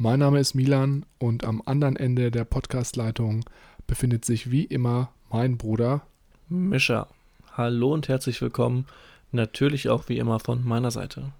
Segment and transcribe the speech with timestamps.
[0.00, 3.44] mein Name ist Milan und am anderen Ende der Podcastleitung
[3.86, 6.00] befindet sich wie immer mein Bruder
[6.48, 7.06] Mischa.
[7.52, 8.86] Hallo und herzlich willkommen.
[9.30, 11.32] Natürlich auch wie immer von meiner Seite.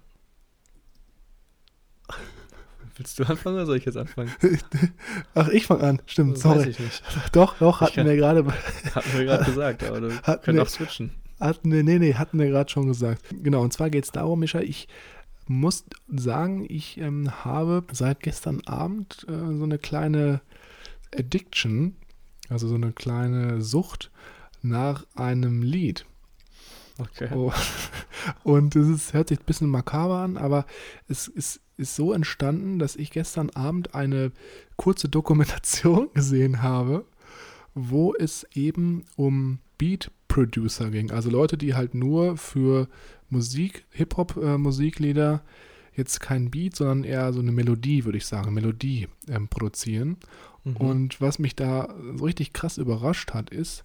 [2.97, 4.31] Willst du anfangen oder soll ich jetzt anfangen?
[5.33, 6.01] Ach, ich fange an.
[6.05, 6.59] Stimmt, das sorry.
[6.59, 7.03] Weiß ich nicht.
[7.31, 8.45] Doch, doch, hatten wir gerade.
[8.93, 10.09] Hatten wir gerade gesagt, aber du
[10.43, 11.09] können auch switchen.
[11.39, 13.23] Hatten wir, nee, nee, hatten wir gerade schon gesagt.
[13.41, 14.87] Genau, und zwar geht es darum, Mischa, ich
[15.47, 20.41] muss sagen, ich ähm, habe seit gestern Abend äh, so eine kleine
[21.15, 21.95] Addiction,
[22.49, 24.11] also so eine kleine Sucht
[24.61, 26.05] nach einem Lied.
[26.97, 27.29] Okay.
[27.33, 27.51] Oh.
[28.43, 30.65] Und es ist, hört sich ein bisschen makaber an, aber
[31.07, 34.31] es ist, ist so entstanden, dass ich gestern Abend eine
[34.75, 37.05] kurze Dokumentation gesehen habe,
[37.73, 41.11] wo es eben um Beat Producer ging.
[41.11, 42.87] Also Leute, die halt nur für
[43.29, 49.07] Musik, Hip-Hop-Musiklieder äh, jetzt kein Beat, sondern eher so eine Melodie, würde ich sagen, Melodie
[49.27, 50.17] ähm, produzieren.
[50.63, 50.75] Mhm.
[50.77, 53.83] Und was mich da so richtig krass überrascht hat, ist,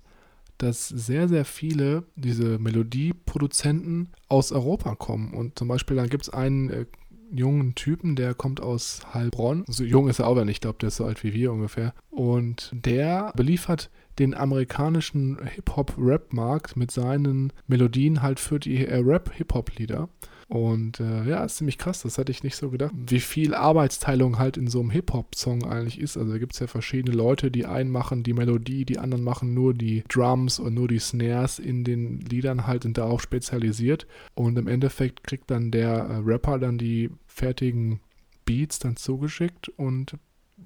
[0.58, 5.34] dass sehr, sehr viele diese Melodieproduzenten aus Europa kommen.
[5.34, 6.86] Und zum Beispiel, da gibt es einen äh,
[7.32, 9.64] jungen Typen, der kommt aus Heilbronn.
[9.66, 11.92] So jung ist er aber nicht, ich glaube, der ist so alt wie wir ungefähr.
[12.10, 20.08] Und der beliefert den amerikanischen Hip-Hop-Rap-Markt mit seinen Melodien halt für die äh, Rap-Hip-Hop-Lieder.
[20.48, 22.92] Und äh, ja, ist ziemlich krass, das hätte ich nicht so gedacht.
[22.94, 26.16] Wie viel Arbeitsteilung halt in so einem Hip-Hop-Song eigentlich ist.
[26.16, 29.54] Also da gibt es ja verschiedene Leute, die einen machen die Melodie, die anderen machen
[29.54, 34.06] nur die Drums und nur die Snares in den Liedern halt und darauf spezialisiert.
[34.34, 38.00] Und im Endeffekt kriegt dann der äh, Rapper dann die fertigen
[38.44, 40.16] Beats dann zugeschickt und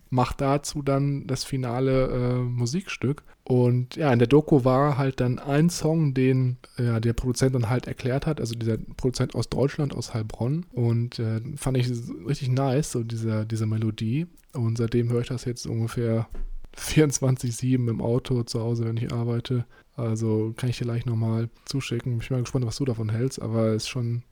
[0.08, 3.22] macht dazu dann das finale äh, Musikstück.
[3.44, 7.68] Und ja, in der Doku war halt dann ein Song, den ja, der Produzent dann
[7.68, 10.66] halt erklärt hat, also dieser Produzent aus Deutschland, aus Heilbronn.
[10.72, 11.90] Und äh, fand ich
[12.26, 14.26] richtig nice, so diese, diese Melodie.
[14.52, 16.28] Und seitdem höre ich das jetzt ungefähr
[16.76, 19.64] 24-7 im Auto zu Hause, wenn ich arbeite.
[19.96, 22.20] Also kann ich dir gleich nochmal zuschicken.
[22.20, 24.22] Ich bin mal gespannt, was du davon hältst, aber es ist schon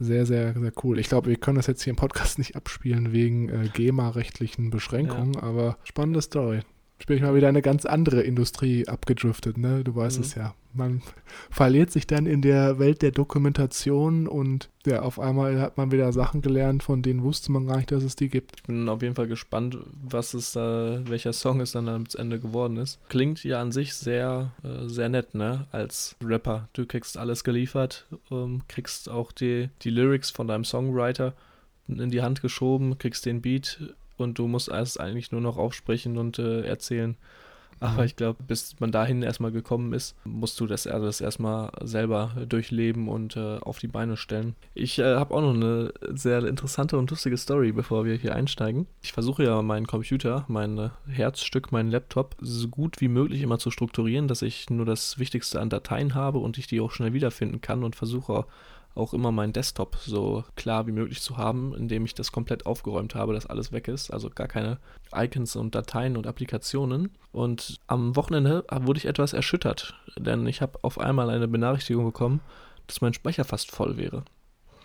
[0.00, 0.98] sehr, sehr, sehr cool.
[0.98, 5.34] Ich glaube, wir können das jetzt hier im Podcast nicht abspielen wegen äh, GEMA-rechtlichen Beschränkungen,
[5.34, 5.42] ja.
[5.42, 6.60] aber spannende Story.
[7.08, 9.82] Ich mal wieder eine ganz andere Industrie abgedriftet, ne?
[9.82, 10.24] Du weißt mhm.
[10.24, 10.54] es ja.
[10.72, 11.02] Man
[11.50, 16.12] verliert sich dann in der Welt der Dokumentation und ja, auf einmal hat man wieder
[16.12, 18.52] Sachen gelernt, von denen wusste man gar nicht, dass es die gibt.
[18.56, 22.38] Ich bin auf jeden Fall gespannt, was es da, welcher Song es dann am Ende
[22.38, 23.00] geworden ist.
[23.08, 25.66] Klingt ja an sich sehr, äh, sehr nett, ne?
[25.72, 26.68] Als Rapper.
[26.74, 31.34] Du kriegst alles geliefert, ähm, kriegst auch die, die Lyrics von deinem Songwriter
[31.88, 33.80] in die Hand geschoben, kriegst den Beat
[34.20, 37.16] und du musst erst eigentlich nur noch aufsprechen und äh, erzählen.
[37.80, 38.06] Aber mhm.
[38.06, 43.08] ich glaube, bis man dahin erstmal gekommen ist, musst du das alles erstmal selber durchleben
[43.08, 44.54] und äh, auf die Beine stellen.
[44.74, 48.86] Ich äh, habe auch noch eine sehr interessante und lustige Story, bevor wir hier einsteigen.
[49.02, 53.58] Ich versuche ja meinen Computer, mein äh, Herzstück, meinen Laptop, so gut wie möglich immer
[53.58, 57.14] zu strukturieren, dass ich nur das Wichtigste an Dateien habe und ich die auch schnell
[57.14, 58.44] wiederfinden kann und versuche
[58.94, 63.14] auch immer meinen Desktop so klar wie möglich zu haben, indem ich das komplett aufgeräumt
[63.14, 64.78] habe, dass alles weg ist, also gar keine
[65.14, 67.10] Icons und Dateien und Applikationen.
[67.32, 72.40] Und am Wochenende wurde ich etwas erschüttert, denn ich habe auf einmal eine Benachrichtigung bekommen,
[72.86, 74.24] dass mein Speicher fast voll wäre.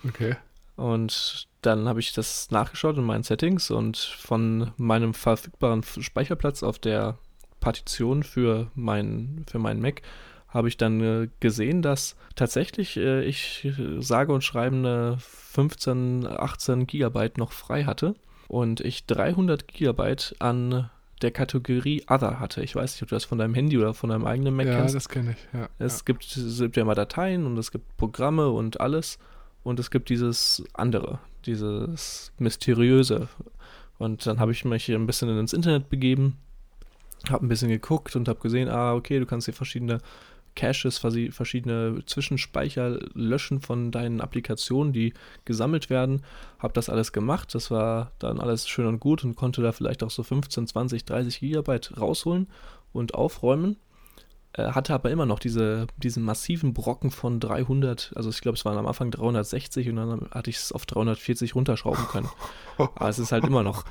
[0.08, 0.36] Okay.
[0.76, 6.80] Und dann habe ich das nachgeschaut in meinen Settings und von meinem verfügbaren Speicherplatz auf
[6.80, 7.18] der
[7.60, 10.02] Partition für, mein, für meinen Mac
[10.56, 16.26] habe ich dann äh, gesehen, dass tatsächlich äh, ich äh, sage und schreibe eine 15,
[16.26, 18.16] 18 Gigabyte noch frei hatte
[18.48, 20.90] und ich 300 Gigabyte an
[21.22, 22.64] der Kategorie Other hatte.
[22.64, 24.78] Ich weiß nicht, ob du das von deinem Handy oder von deinem eigenen Mac ja,
[24.78, 24.94] kennst.
[24.94, 25.48] Ja, das kenne ich.
[25.54, 26.04] Ja, es, ja.
[26.06, 29.20] Gibt, es gibt ja immer Dateien und es gibt Programme und alles.
[29.64, 33.28] Und es gibt dieses andere, dieses mysteriöse,
[33.98, 36.38] Und dann habe ich mich ein bisschen ins Internet begeben,
[37.30, 40.00] habe ein bisschen geguckt und habe gesehen, ah, okay, du kannst hier verschiedene
[40.56, 45.14] Caches, verschiedene Zwischenspeicher löschen von deinen Applikationen, die
[45.44, 46.22] gesammelt werden.
[46.60, 47.54] Habe das alles gemacht.
[47.54, 51.06] Das war dann alles schön und gut und konnte da vielleicht auch so 15, 20,
[51.06, 52.48] 30 Gigabyte rausholen
[52.94, 53.78] und aufräumen.
[54.54, 58.64] Äh, hatte aber immer noch diese, diesen massiven Brocken von 300, also ich glaube, es
[58.64, 62.30] waren am Anfang 360 und dann hatte ich es auf 340 runterschrauben können.
[62.78, 63.84] aber es ist halt immer noch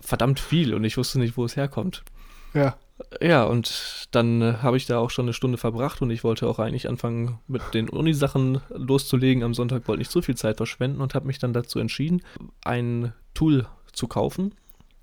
[0.00, 2.04] verdammt viel und ich wusste nicht, wo es herkommt.
[2.52, 2.76] Ja.
[3.20, 6.48] Ja, und dann äh, habe ich da auch schon eine Stunde verbracht und ich wollte
[6.48, 9.42] auch eigentlich anfangen, mit den Uni-Sachen loszulegen.
[9.42, 12.22] Am Sonntag wollte nicht so viel Zeit verschwenden und habe mich dann dazu entschieden,
[12.64, 14.54] ein Tool zu kaufen,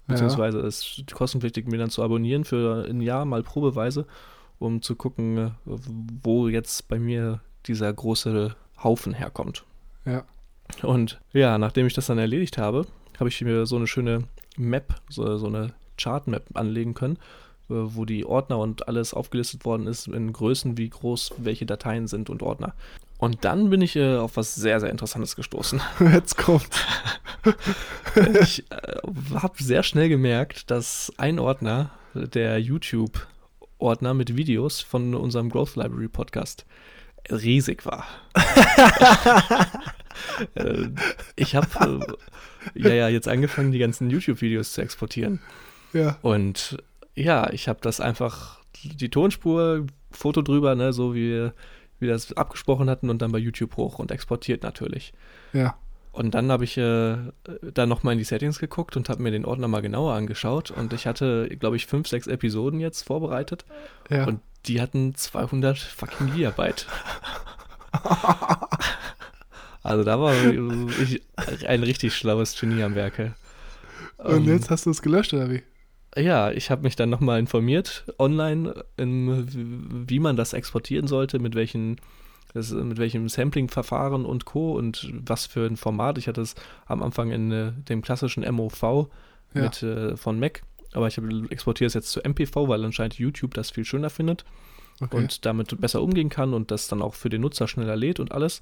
[0.07, 4.05] beziehungsweise es kostenpflichtig mir dann zu abonnieren für ein Jahr mal probeweise,
[4.59, 9.63] um zu gucken, äh, wo jetzt bei mir dieser große Haufen herkommt.
[10.05, 10.23] Ja.
[10.83, 12.85] Und ja, nachdem ich das dann erledigt habe,
[13.19, 14.23] habe ich mir so eine schöne
[14.57, 17.17] Map, so, so eine Chart-Map anlegen können
[17.67, 22.29] wo die Ordner und alles aufgelistet worden ist in Größen, wie groß welche Dateien sind
[22.29, 22.73] und Ordner.
[23.17, 25.81] Und dann bin ich äh, auf was sehr, sehr Interessantes gestoßen.
[26.13, 26.69] Jetzt kommt.
[28.41, 28.97] ich äh,
[29.33, 36.07] habe sehr schnell gemerkt, dass ein Ordner, der YouTube-Ordner mit Videos von unserem Growth Library
[36.07, 36.65] Podcast,
[37.29, 38.05] riesig war.
[40.55, 40.89] Äh,
[41.35, 42.17] ich habe
[42.73, 45.41] äh, ja, ja jetzt angefangen, die ganzen YouTube-Videos zu exportieren.
[45.93, 46.17] Ja.
[46.23, 46.77] Und
[47.17, 51.53] ja, ich habe das einfach, die Tonspur, Foto drüber, ne, so wie wir,
[51.99, 55.13] wir das abgesprochen hatten und dann bei YouTube hoch und exportiert natürlich.
[55.51, 55.77] Ja.
[56.11, 57.17] Und dann habe ich äh,
[57.61, 60.71] dann nochmal in die Settings geguckt und habe mir den Ordner mal genauer angeschaut.
[60.71, 63.65] Und ich hatte, glaube ich, fünf, sechs Episoden jetzt vorbereitet.
[64.09, 64.25] Ja.
[64.25, 66.87] Und die hatten 200 fucking Gigabyte.
[69.83, 71.21] also da war ich,
[71.67, 73.35] ein richtig schlaues Genie am Werke.
[74.17, 75.61] Und um, jetzt hast du es gelöscht, oder wie?
[76.17, 81.55] Ja, ich habe mich dann nochmal informiert online, in, wie man das exportieren sollte, mit
[81.55, 81.97] welchen
[82.53, 84.71] mit welchem Sampling-Verfahren und Co.
[84.71, 86.17] und was für ein Format.
[86.17, 86.55] Ich hatte es
[86.87, 89.07] am Anfang in äh, dem klassischen MOV ja.
[89.53, 91.19] mit, äh, von Mac, aber ich
[91.49, 94.45] exportiere es jetzt zu MPV, weil anscheinend YouTube das viel schöner findet
[95.01, 95.17] okay.
[95.17, 98.31] und damit besser umgehen kann und das dann auch für den Nutzer schneller lädt und
[98.31, 98.61] alles.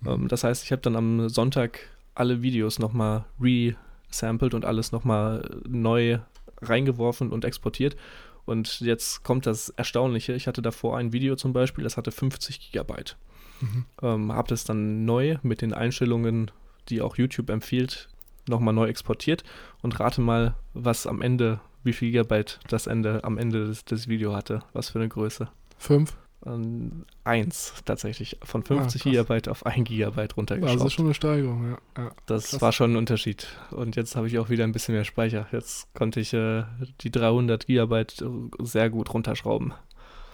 [0.00, 0.08] Mhm.
[0.08, 1.80] Ähm, das heißt, ich habe dann am Sonntag
[2.14, 6.18] alle Videos nochmal resampled und alles nochmal neu
[6.60, 7.96] reingeworfen und exportiert.
[8.44, 10.32] Und jetzt kommt das Erstaunliche.
[10.32, 13.16] Ich hatte davor ein Video zum Beispiel, das hatte 50 Gigabyte.
[13.60, 13.84] Mhm.
[14.02, 16.50] Ähm, habe das dann neu mit den Einstellungen,
[16.88, 18.08] die auch YouTube empfiehlt,
[18.48, 19.42] nochmal neu exportiert
[19.82, 24.08] und rate mal, was am Ende, wie viel Gigabyte das Ende am Ende des, des
[24.08, 24.62] Videos hatte.
[24.72, 25.48] Was für eine Größe.
[25.78, 26.16] Fünf?
[26.44, 28.38] Ähm, eins tatsächlich.
[28.42, 30.80] Von 50 ah, Gigabyte auf 1 Gigabyte runtergeschraubt.
[30.80, 31.78] Also schon eine Steigerung, ja.
[31.96, 32.60] ja das krass.
[32.60, 33.48] war schon ein Unterschied.
[33.70, 35.46] Und jetzt habe ich auch wieder ein bisschen mehr Speicher.
[35.52, 36.64] Jetzt konnte ich äh,
[37.00, 38.24] die 300 Gigabyte
[38.60, 39.72] sehr gut runterschrauben.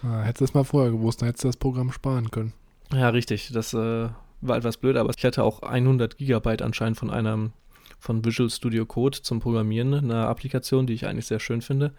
[0.03, 2.53] Ah, hättest du das mal vorher gewusst, dann hättest du das Programm sparen können.
[2.93, 3.51] Ja, richtig.
[3.53, 4.09] Das äh,
[4.41, 7.53] war etwas blöd, aber ich hatte auch 100 Gigabyte anscheinend von einem
[7.99, 11.93] von Visual Studio Code zum Programmieren, eine Applikation, die ich eigentlich sehr schön finde.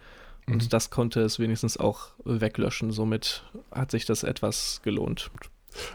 [0.46, 0.68] Und mhm.
[0.68, 2.90] das konnte es wenigstens auch weglöschen.
[2.90, 5.30] Somit hat sich das etwas gelohnt.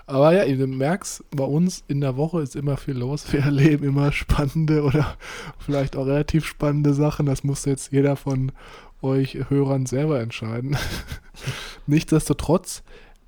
[0.07, 3.31] Aber ja, du merkst, bei uns in der Woche ist immer viel los.
[3.31, 5.17] Wir erleben immer spannende oder
[5.57, 7.25] vielleicht auch relativ spannende Sachen.
[7.25, 8.51] Das muss jetzt jeder von
[9.01, 10.77] euch Hörern selber entscheiden.
[11.87, 12.83] Nichtsdestotrotz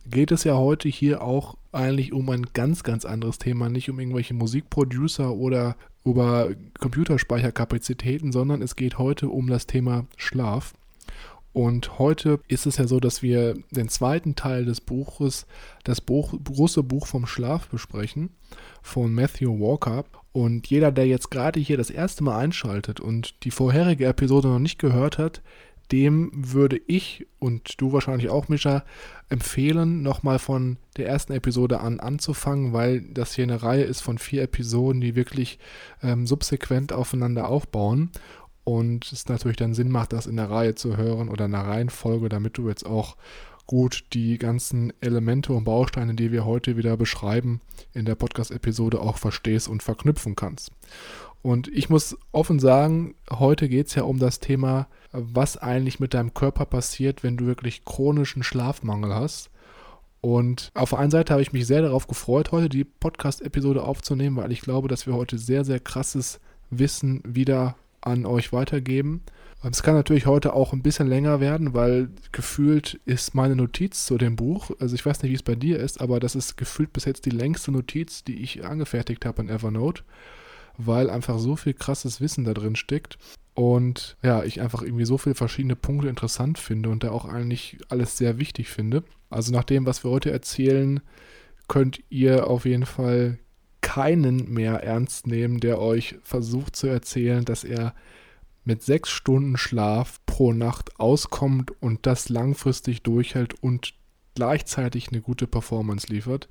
[0.10, 3.70] geht es ja heute hier auch eigentlich um ein ganz, ganz anderes Thema.
[3.70, 6.50] Nicht um irgendwelche Musikproducer oder über
[6.80, 10.74] Computerspeicherkapazitäten, sondern es geht heute um das Thema Schlaf.
[11.54, 15.46] Und heute ist es ja so, dass wir den zweiten Teil des Buches,
[15.84, 18.30] das Buch, große Buch vom Schlaf besprechen,
[18.82, 20.06] von Matthew Walker.
[20.32, 24.60] Und jeder, der jetzt gerade hier das erste Mal einschaltet und die vorherige Episode noch
[24.60, 25.42] nicht gehört hat,
[25.92, 28.84] dem würde ich und du wahrscheinlich auch, Mischa,
[29.30, 34.18] empfehlen, nochmal von der ersten Episode an anzufangen, weil das hier eine Reihe ist von
[34.18, 35.60] vier Episoden, die wirklich
[36.02, 38.12] ähm, subsequent aufeinander aufbauen
[38.64, 41.62] und es natürlich dann Sinn macht, das in der Reihe zu hören oder in der
[41.62, 43.16] Reihenfolge, damit du jetzt auch
[43.66, 47.62] gut die ganzen Elemente und Bausteine, die wir heute wieder beschreiben,
[47.94, 50.72] in der Podcast-Episode auch verstehst und verknüpfen kannst.
[51.42, 56.14] Und ich muss offen sagen, heute geht es ja um das Thema, was eigentlich mit
[56.14, 59.50] deinem Körper passiert, wenn du wirklich chronischen Schlafmangel hast.
[60.22, 64.36] Und auf der einen Seite habe ich mich sehr darauf gefreut, heute die Podcast-Episode aufzunehmen,
[64.36, 66.40] weil ich glaube, dass wir heute sehr, sehr krasses
[66.70, 69.22] Wissen wieder an euch weitergeben.
[69.64, 74.18] Es kann natürlich heute auch ein bisschen länger werden, weil gefühlt ist meine Notiz zu
[74.18, 76.94] dem Buch, also ich weiß nicht, wie es bei dir ist, aber das ist gefühlt
[76.94, 80.04] bis jetzt die längste Notiz, die ich angefertigt habe in Evernote,
[80.78, 83.20] weil einfach so viel krasses Wissen da drin steckt.
[83.54, 87.78] Und ja, ich einfach irgendwie so viele verschiedene Punkte interessant finde und da auch eigentlich
[87.90, 89.04] alles sehr wichtig finde.
[89.30, 91.02] Also nach dem, was wir heute erzählen,
[91.68, 93.38] könnt ihr auf jeden Fall
[93.82, 97.94] keinen mehr ernst nehmen, der euch versucht zu erzählen, dass er
[98.64, 103.94] mit sechs Stunden Schlaf pro Nacht auskommt und das langfristig durchhält und
[104.36, 106.48] gleichzeitig eine gute Performance liefert.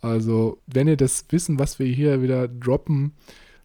[0.00, 3.12] Also, wenn ihr das Wissen, was wir hier wieder droppen,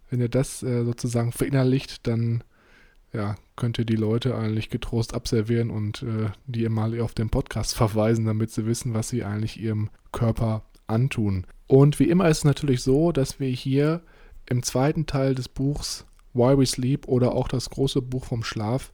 [0.09, 2.43] wenn ihr das äh, sozusagen verinnerlicht, dann
[3.13, 7.75] ja, könnt ihr die Leute eigentlich getrost abservieren und äh, die mal auf den Podcast
[7.75, 11.45] verweisen, damit sie wissen, was sie eigentlich ihrem Körper antun.
[11.73, 14.03] Und wie immer ist es natürlich so, dass wir hier
[14.45, 18.93] im zweiten Teil des Buchs Why We Sleep oder auch das große Buch vom Schlaf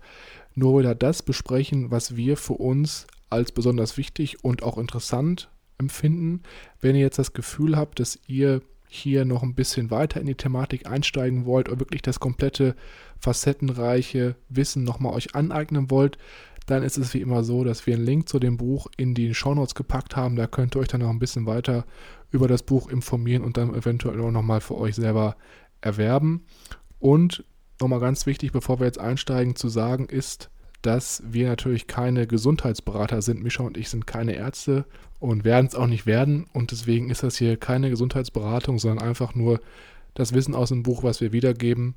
[0.55, 6.41] nur wieder das besprechen, was wir für uns als besonders wichtig und auch interessant empfinden.
[6.79, 10.35] Wenn ihr jetzt das Gefühl habt, dass ihr hier noch ein bisschen weiter in die
[10.35, 12.77] Thematik einsteigen wollt oder wirklich das komplette
[13.19, 16.17] facettenreiche Wissen nochmal euch aneignen wollt,
[16.69, 19.33] dann ist es wie immer so, dass wir einen Link zu dem Buch in die
[19.33, 20.35] Shownotes gepackt haben.
[20.35, 21.85] Da könnt ihr euch dann noch ein bisschen weiter
[22.31, 25.35] über das Buch informieren und dann eventuell auch nochmal für euch selber
[25.81, 26.45] erwerben.
[26.99, 27.43] Und
[27.79, 30.49] nochmal ganz wichtig, bevor wir jetzt einsteigen, zu sagen ist,
[30.81, 33.43] dass wir natürlich keine Gesundheitsberater sind.
[33.43, 34.85] Mischa und ich sind keine Ärzte
[35.19, 36.45] und werden es auch nicht werden.
[36.53, 39.59] Und deswegen ist das hier keine Gesundheitsberatung, sondern einfach nur
[40.13, 41.95] das Wissen aus dem Buch, was wir wiedergeben.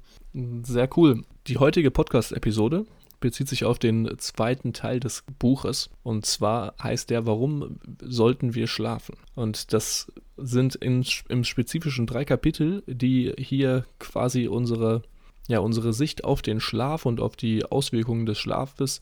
[0.62, 1.24] Sehr cool.
[1.46, 2.86] Die heutige Podcast-Episode
[3.22, 5.88] bezieht sich auf den zweiten Teil des Buches.
[6.02, 9.16] Und zwar heißt der, warum sollten wir schlafen?
[9.34, 15.02] Und das sind in, im spezifischen drei Kapitel, die hier quasi unsere
[15.48, 19.00] ja, unsere Sicht auf den Schlaf und auf die Auswirkungen des Schlafes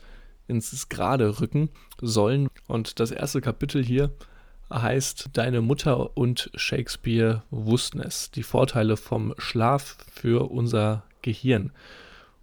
[0.48, 2.48] ins Gerade rücken sollen.
[2.66, 4.10] Und das erste Kapitel hier
[4.72, 8.30] heißt Deine Mutter und Shakespeare wussten es.
[8.30, 11.72] Die Vorteile vom Schlaf für unser Gehirn.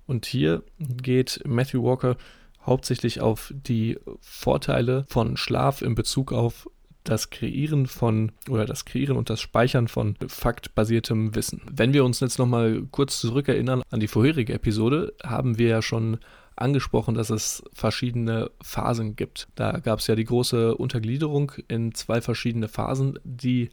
[0.08, 2.18] Und hier geht Matthew Walker
[2.66, 6.70] hauptsächlich auf die Vorteile von Schlaf in Bezug auf
[7.04, 11.62] das Kreieren von oder das Kreieren und das Speichern von faktbasiertem Wissen.
[11.72, 16.18] Wenn wir uns jetzt nochmal kurz zurückerinnern an die vorherige Episode, haben wir ja schon
[16.58, 19.48] angesprochen, dass es verschiedene Phasen gibt.
[19.56, 23.70] Da gab es ja die große Untergliederung in zwei verschiedene Phasen, die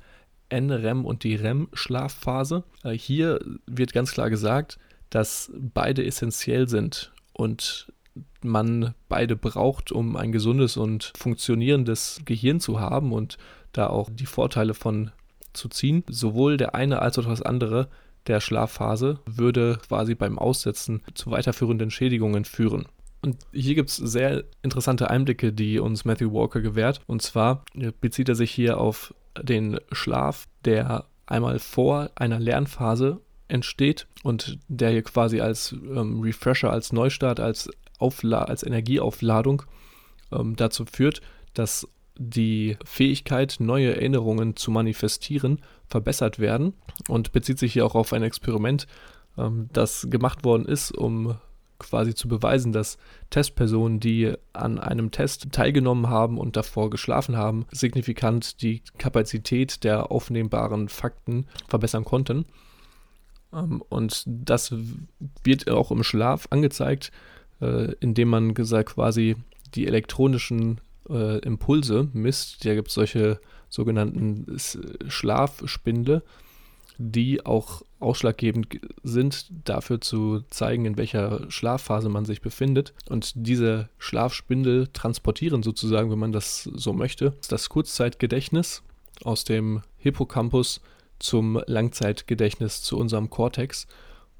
[0.50, 2.64] NREM und die REM-Schlafphase.
[2.85, 4.79] Äh, hier wird ganz klar gesagt,
[5.14, 7.92] dass beide essentiell sind und
[8.42, 13.38] man beide braucht, um ein gesundes und funktionierendes Gehirn zu haben und
[13.73, 15.12] da auch die Vorteile von
[15.52, 16.02] zu ziehen.
[16.09, 17.88] Sowohl der eine als auch das andere
[18.26, 22.87] der Schlafphase würde quasi beim Aussetzen zu weiterführenden Schädigungen führen.
[23.23, 27.00] Und hier gibt es sehr interessante Einblicke, die uns Matthew Walker gewährt.
[27.06, 27.64] Und zwar
[28.00, 34.90] bezieht er sich hier auf den Schlaf, der einmal vor einer Lernphase entsteht und der
[34.90, 39.62] hier quasi als ähm, Refresher, als Neustart, als Aufla als Energieaufladung
[40.32, 41.20] ähm, dazu führt,
[41.54, 41.86] dass
[42.16, 46.74] die Fähigkeit, neue Erinnerungen zu manifestieren, verbessert werden
[47.08, 48.86] und bezieht sich hier auch auf ein Experiment,
[49.36, 51.36] ähm, das gemacht worden ist, um
[51.78, 52.98] quasi zu beweisen, dass
[53.30, 60.10] Testpersonen, die an einem Test teilgenommen haben und davor geschlafen haben, signifikant die Kapazität der
[60.12, 62.46] aufnehmbaren Fakten verbessern konnten.
[63.54, 64.75] Ähm, und das
[65.42, 67.12] wird auch im Schlaf angezeigt,
[67.61, 69.37] äh, indem man gesagt quasi
[69.75, 72.64] die elektronischen äh, Impulse misst.
[72.64, 74.56] Da gibt es solche sogenannten
[75.08, 76.23] Schlafspinde,
[76.96, 78.68] die auch ausschlaggebend
[79.02, 82.94] sind, dafür zu zeigen, in welcher Schlafphase man sich befindet.
[83.08, 88.82] Und diese Schlafspindel transportieren sozusagen, wenn man das so möchte, das Kurzzeitgedächtnis
[89.25, 90.80] aus dem Hippocampus
[91.18, 93.87] zum Langzeitgedächtnis zu unserem Cortex,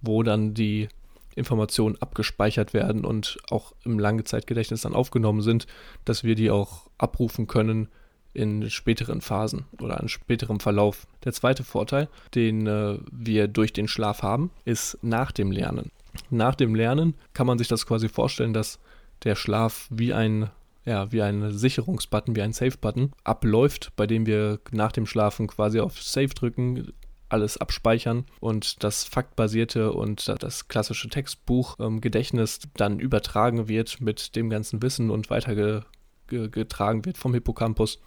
[0.00, 0.88] wo dann die
[1.35, 5.66] Informationen abgespeichert werden und auch im Langzeitgedächtnis dann aufgenommen sind,
[6.04, 7.88] dass wir die auch abrufen können
[8.33, 11.07] in späteren Phasen oder in späterem Verlauf.
[11.25, 15.90] Der zweite Vorteil, den äh, wir durch den Schlaf haben, ist nach dem Lernen.
[16.31, 18.78] Nach dem Lernen kann man sich das quasi vorstellen, dass
[19.23, 20.50] der Schlaf wie ein
[20.85, 25.81] ja, wie ein Sicherungsbutton, wie ein Save-Button abläuft, bei dem wir nach dem Schlafen quasi
[25.81, 26.93] auf Save drücken,
[27.29, 34.50] alles abspeichern und das faktbasierte und das klassische Textbuch-Gedächtnis ähm, dann übertragen wird mit dem
[34.50, 37.99] ganzen Wissen und weitergetragen wird vom Hippocampus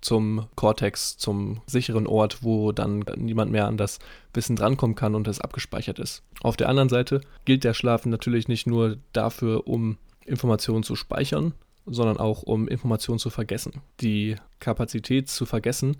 [0.00, 3.98] zum Cortex, zum sicheren Ort, wo dann niemand mehr an das
[4.34, 6.22] Wissen drankommen kann und es abgespeichert ist.
[6.40, 11.54] Auf der anderen Seite gilt der Schlaf natürlich nicht nur dafür, um Informationen zu speichern,
[11.86, 13.82] sondern auch um Informationen zu vergessen.
[14.00, 15.96] Die Kapazität zu vergessen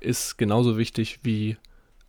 [0.00, 1.56] ist genauso wichtig wie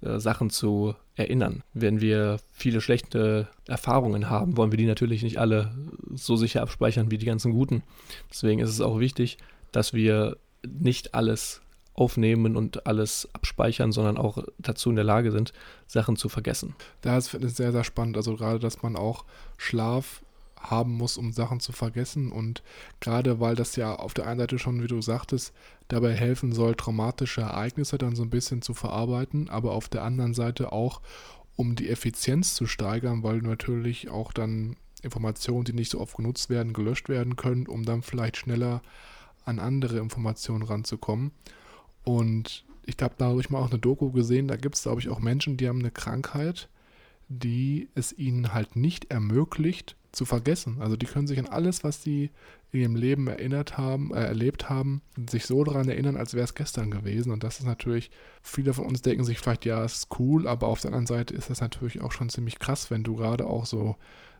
[0.01, 1.63] äh, Sachen zu erinnern.
[1.73, 5.73] Wenn wir viele schlechte Erfahrungen haben, wollen wir die natürlich nicht alle
[6.13, 7.83] so sicher abspeichern wie die ganzen guten.
[8.31, 9.37] Deswegen ist es auch wichtig,
[9.71, 11.61] dass wir nicht alles
[11.93, 15.53] aufnehmen und alles abspeichern, sondern auch dazu in der Lage sind,
[15.85, 16.75] Sachen zu vergessen.
[17.01, 18.17] Das finde ich sehr, sehr spannend.
[18.17, 19.25] Also gerade, dass man auch
[19.57, 20.23] Schlaf
[20.63, 22.31] haben muss, um Sachen zu vergessen.
[22.31, 22.63] Und
[22.99, 25.53] gerade weil das ja auf der einen Seite schon, wie du sagtest,
[25.87, 30.33] dabei helfen soll, traumatische Ereignisse dann so ein bisschen zu verarbeiten, aber auf der anderen
[30.33, 31.01] Seite auch,
[31.55, 36.49] um die Effizienz zu steigern, weil natürlich auch dann Informationen, die nicht so oft genutzt
[36.49, 38.81] werden, gelöscht werden können, um dann vielleicht schneller
[39.45, 41.31] an andere Informationen ranzukommen.
[42.03, 45.01] Und ich glaube, da habe ich mal auch eine Doku gesehen, da gibt es, glaube
[45.01, 46.69] ich, auch Menschen, die haben eine Krankheit,
[47.29, 50.77] die es ihnen halt nicht ermöglicht, zu vergessen.
[50.79, 52.29] Also die können sich an alles, was sie
[52.71, 56.55] in ihrem Leben erinnert haben, äh, erlebt haben, sich so daran erinnern, als wäre es
[56.55, 57.31] gestern gewesen.
[57.31, 60.67] Und das ist natürlich, viele von uns denken sich vielleicht, ja, es ist cool, aber
[60.67, 63.65] auf der anderen Seite ist das natürlich auch schon ziemlich krass, wenn du gerade auch
[63.65, 63.95] so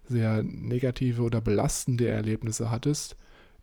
[0.08, 3.16] sehr negative oder belastende Erlebnisse hattest,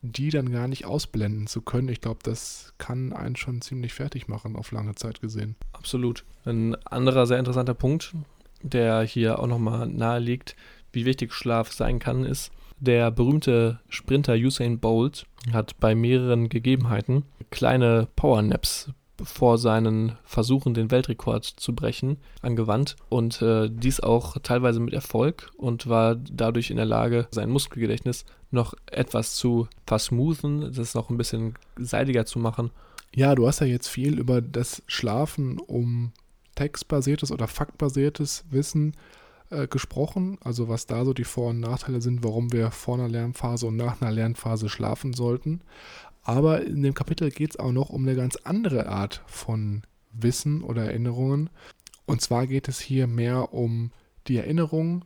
[0.02, 1.88] die dann gar nicht ausblenden zu können.
[1.88, 5.54] Ich glaube, das kann einen schon ziemlich fertig machen, auf lange Zeit gesehen.
[5.72, 6.24] Absolut.
[6.44, 8.14] Ein anderer sehr interessanter Punkt,
[8.62, 10.56] der hier auch nochmal nahe liegt,
[10.92, 17.24] wie wichtig Schlaf sein kann, ist, der berühmte Sprinter Usain Bolt hat bei mehreren Gegebenheiten
[17.50, 18.90] kleine Powernaps
[19.22, 25.50] vor seinen Versuchen, den Weltrekord zu brechen, angewandt und äh, dies auch teilweise mit Erfolg
[25.58, 31.18] und war dadurch in der Lage, sein Muskelgedächtnis noch etwas zu versmoothen, das noch ein
[31.18, 32.70] bisschen seidiger zu machen.
[33.14, 36.12] Ja, du hast ja jetzt viel über das Schlafen um
[36.54, 38.94] textbasiertes oder faktbasiertes Wissen
[39.50, 43.08] äh, gesprochen, also was da so die Vor- und Nachteile sind, warum wir vor einer
[43.08, 45.60] Lernphase und nach einer Lernphase schlafen sollten.
[46.22, 50.62] Aber in dem Kapitel geht es auch noch um eine ganz andere Art von Wissen
[50.62, 51.50] oder Erinnerungen.
[52.06, 53.92] Und zwar geht es hier mehr um
[54.26, 55.04] die Erinnerung,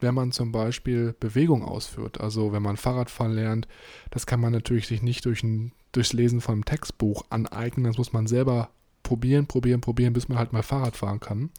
[0.00, 2.20] wenn man zum Beispiel Bewegung ausführt.
[2.20, 3.68] Also wenn man Fahrradfahren lernt,
[4.10, 7.86] das kann man natürlich sich nicht durch ein, durchs Lesen von einem Textbuch aneignen.
[7.86, 8.70] Das muss man selber
[9.02, 11.50] probieren, probieren, probieren, bis man halt mal Fahrrad fahren kann.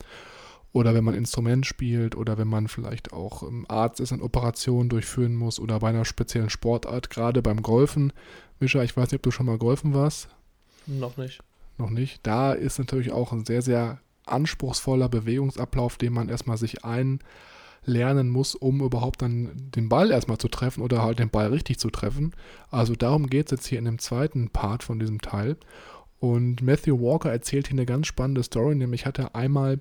[0.76, 5.34] Oder wenn man Instrument spielt oder wenn man vielleicht auch Arzt ist und Operationen durchführen
[5.34, 8.12] muss oder bei einer speziellen Sportart, gerade beim Golfen.
[8.60, 10.28] Mischa, ich weiß nicht, ob du schon mal golfen warst.
[10.86, 11.42] Noch nicht.
[11.78, 12.20] Noch nicht.
[12.24, 18.54] Da ist natürlich auch ein sehr, sehr anspruchsvoller Bewegungsablauf, den man erstmal sich einlernen muss,
[18.54, 22.34] um überhaupt dann den Ball erstmal zu treffen oder halt den Ball richtig zu treffen.
[22.70, 25.56] Also darum geht es jetzt hier in dem zweiten Part von diesem Teil.
[26.20, 29.80] Und Matthew Walker erzählt hier eine ganz spannende Story, nämlich hat er einmal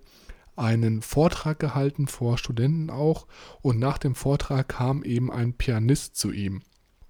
[0.56, 3.26] einen Vortrag gehalten vor Studenten auch
[3.62, 6.62] und nach dem Vortrag kam eben ein Pianist zu ihm.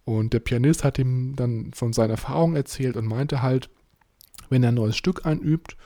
[0.04, 3.70] Und der Pianist hat ihm dann von seiner Erfahrung erzählt und meinte halt,
[4.50, 5.76] wenn er ein neues Stück einübt,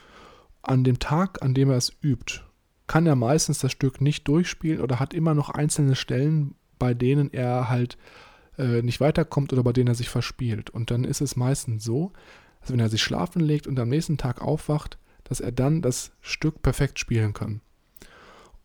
[0.63, 2.43] an dem Tag, an dem er es übt,
[2.87, 7.33] kann er meistens das Stück nicht durchspielen oder hat immer noch einzelne Stellen, bei denen
[7.33, 7.97] er halt
[8.57, 10.71] äh, nicht weiterkommt oder bei denen er sich verspielt.
[10.71, 12.13] Und dann ist es meistens so,
[12.61, 16.13] dass wenn er sich schlafen legt und am nächsten Tag aufwacht, dass er dann das
[16.21, 17.61] Stück perfekt spielen kann.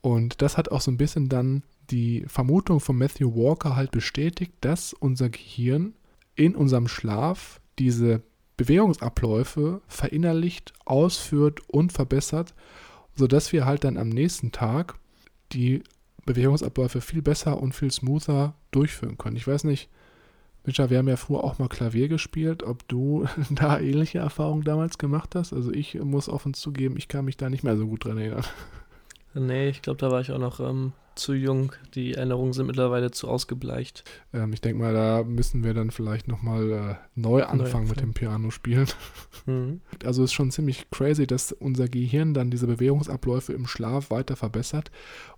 [0.02, 4.54] Und das hat auch so ein bisschen dann die Vermutung von Matthew Walker halt bestätigt,
[4.62, 5.94] dass unser Gehirn
[6.36, 8.22] in unserem Schlaf diese
[8.58, 12.54] Bewegungsabläufe verinnerlicht, ausführt und verbessert,
[13.16, 14.96] sodass wir halt dann am nächsten Tag
[15.52, 15.84] die
[16.26, 19.36] Bewegungsabläufe viel besser und viel smoother durchführen können.
[19.36, 19.90] Ich weiß nicht,
[20.66, 24.98] Micha, wir haben ja früher auch mal Klavier gespielt, ob du da ähnliche Erfahrungen damals
[24.98, 25.54] gemacht hast.
[25.54, 28.46] Also ich muss offen zugeben, ich kann mich da nicht mehr so gut dran erinnern.
[29.34, 31.72] Nee, ich glaube, da war ich auch noch ähm, zu jung.
[31.96, 34.04] Die Erinnerungen sind mittlerweile zu ausgebleicht.
[34.32, 38.14] Ähm, ich denke mal, da müssen wir dann vielleicht nochmal äh, neu anfangen mit dem
[38.14, 38.88] Piano spielen.
[39.46, 39.82] Mhm.
[40.06, 44.38] Also es ist schon ziemlich crazy, dass unser Gehirn dann diese Bewegungsabläufe im Schlaf weiter
[44.38, 44.90] verbessert.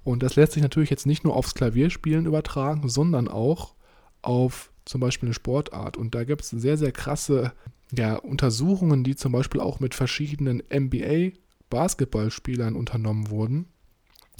[0.04, 3.74] Und das lässt sich natürlich jetzt nicht nur aufs Klavierspielen übertragen, sondern auch
[4.22, 5.98] auf zum Beispiel eine Sportart.
[5.98, 7.54] Und da gibt es sehr, sehr krasse
[7.92, 13.68] ja, Untersuchungen, die zum Beispiel auch mit verschiedenen NBA-Basketballspielern unternommen wurden.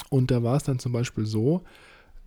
[0.10, 1.64] Und da war es dann zum Beispiel so,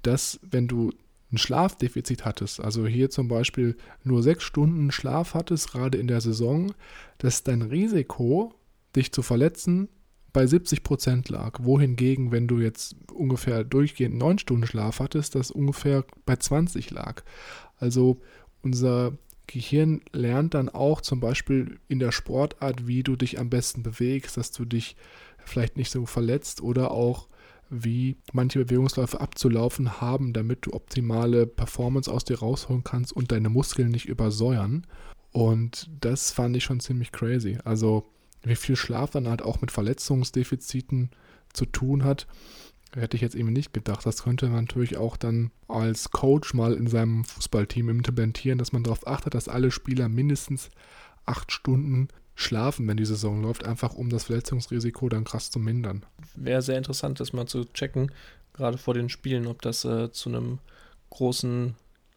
[0.03, 0.93] dass wenn du
[1.33, 6.21] ein Schlafdefizit hattest, also hier zum Beispiel nur sechs Stunden Schlaf hattest, gerade in der
[6.21, 6.73] Saison,
[7.19, 8.55] dass dein Risiko,
[8.97, 9.89] dich zu verletzen,
[10.39, 11.59] bei 70 Prozent lag.
[11.65, 17.25] Wohingegen, wenn du jetzt ungefähr durchgehend neun Stunden Schlaf hattest, das ungefähr bei 20 lag.
[17.81, 18.21] Also
[18.63, 23.83] unser Gehirn lernt dann auch zum Beispiel in der Sportart, wie du dich am besten
[23.83, 24.95] bewegst, dass du dich
[25.45, 27.27] vielleicht nicht so verletzt oder auch
[27.69, 33.49] wie manche Bewegungsläufe abzulaufen haben, damit du optimale Performance aus dir rausholen kannst und deine
[33.49, 34.87] Muskeln nicht übersäuern.
[35.33, 37.59] Und das fand ich schon ziemlich crazy.
[37.65, 38.07] Also
[38.43, 41.11] wie viel Schlaf dann halt auch mit Verletzungsdefiziten
[41.53, 42.27] zu tun hat.
[42.95, 44.07] Hätte ich jetzt eben nicht gedacht.
[44.07, 48.83] Das könnte man natürlich auch dann als Coach mal in seinem Fußballteam implementieren, dass man
[48.83, 50.71] darauf achtet, dass alle Spieler mindestens
[51.27, 56.07] acht Stunden schlafen, wenn die Saison läuft, einfach um das Verletzungsrisiko dann krass zu mindern.
[56.37, 58.13] Wäre sehr interessant, das mal zu checken,
[58.55, 60.59] gerade vor den Spielen, ob das äh, zu einem
[61.11, 61.75] großen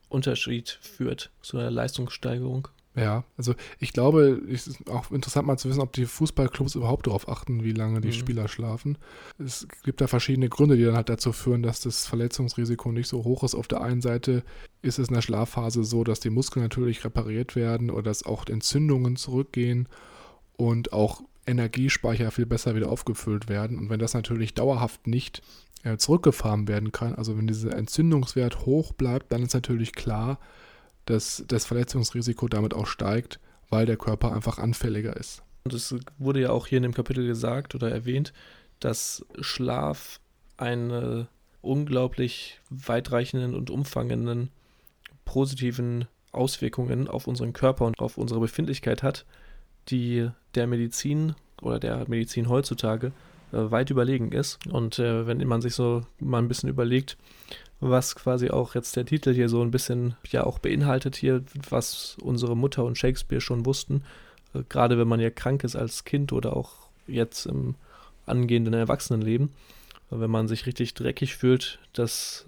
[0.09, 2.67] Unterschied führt, zu einer Leistungssteigerung.
[2.93, 7.07] Ja, also ich glaube, es ist auch interessant mal zu wissen, ob die Fußballclubs überhaupt
[7.07, 8.13] darauf achten, wie lange die mhm.
[8.13, 8.97] Spieler schlafen.
[9.39, 13.23] Es gibt da verschiedene Gründe, die dann halt dazu führen, dass das Verletzungsrisiko nicht so
[13.23, 13.55] hoch ist.
[13.55, 14.43] Auf der einen Seite
[14.81, 18.45] ist es in der Schlafphase so, dass die Muskeln natürlich repariert werden oder dass auch
[18.47, 19.87] Entzündungen zurückgehen
[20.57, 23.79] und auch Energiespeicher viel besser wieder aufgefüllt werden.
[23.79, 25.41] Und wenn das natürlich dauerhaft nicht
[25.83, 30.39] äh, zurückgefahren werden kann, also wenn dieser Entzündungswert hoch bleibt, dann ist natürlich klar,
[31.05, 35.43] dass das Verletzungsrisiko damit auch steigt, weil der Körper einfach anfälliger ist.
[35.63, 38.33] Und es wurde ja auch hier in dem Kapitel gesagt oder erwähnt,
[38.79, 40.19] dass Schlaf
[40.57, 41.27] einen
[41.61, 44.49] unglaublich weitreichenden und umfangenden
[45.25, 49.25] positiven Auswirkungen auf unseren Körper und auf unsere Befindlichkeit hat,
[49.89, 53.11] die der Medizin oder der Medizin heutzutage
[53.51, 54.65] äh, weit überlegen ist.
[54.67, 57.17] Und äh, wenn man sich so mal ein bisschen überlegt,
[57.81, 62.15] was quasi auch jetzt der Titel hier so ein bisschen ja auch beinhaltet hier, was
[62.21, 64.03] unsere Mutter und Shakespeare schon wussten.
[64.53, 67.75] Äh, gerade wenn man ja krank ist als Kind oder auch jetzt im
[68.25, 69.49] angehenden Erwachsenenleben.
[70.11, 72.45] Wenn man sich richtig dreckig fühlt, das,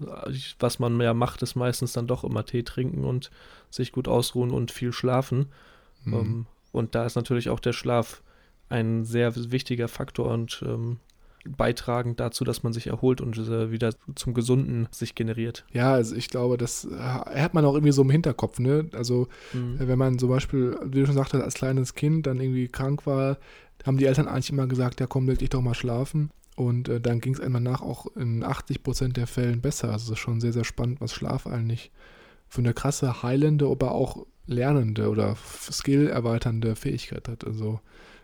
[0.58, 3.30] was man mehr macht, ist meistens dann doch immer Tee trinken und
[3.70, 5.46] sich gut ausruhen und viel schlafen.
[6.04, 6.14] Mhm.
[6.14, 8.22] Ähm, und da ist natürlich auch der Schlaf
[8.68, 10.98] ein sehr wichtiger Faktor und ähm,
[11.44, 15.64] beitragen dazu, dass man sich erholt und äh, wieder zum Gesunden sich generiert.
[15.72, 18.88] Ja, also ich glaube, das äh, hat man auch irgendwie so im Hinterkopf, ne?
[18.92, 19.80] Also mhm.
[19.80, 23.06] Äh, wenn man zum Beispiel, wie du schon sagtest, als kleines Kind dann irgendwie krank
[23.06, 23.38] war,
[23.84, 26.30] haben die Eltern eigentlich immer gesagt, ja komm, leg dich doch mal schlafen.
[26.56, 29.90] Und äh, dann ging es einmal nach auch in 80 Prozent der Fällen besser.
[29.90, 31.90] Also es ist schon sehr, sehr spannend, was Schlaf eigentlich
[32.48, 35.36] für eine krasse heilende, aber auch lernende oder
[35.70, 37.44] skill erweiternde Fähigkeit hat.
[37.44, 37.80] Also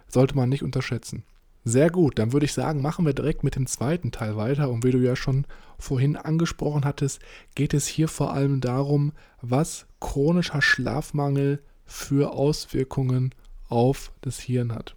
[0.06, 1.24] sollte man nicht unterschätzen.
[1.64, 4.70] Sehr gut, dann würde ich sagen, machen wir direkt mit dem zweiten Teil weiter.
[4.70, 5.46] Und wie du ja schon
[5.79, 7.20] vorhin angesprochen hattest,
[7.55, 13.35] geht es hier vor allem darum, was chronischer Schlafmangel für Auswirkungen
[13.68, 14.96] auf das Hirn hat.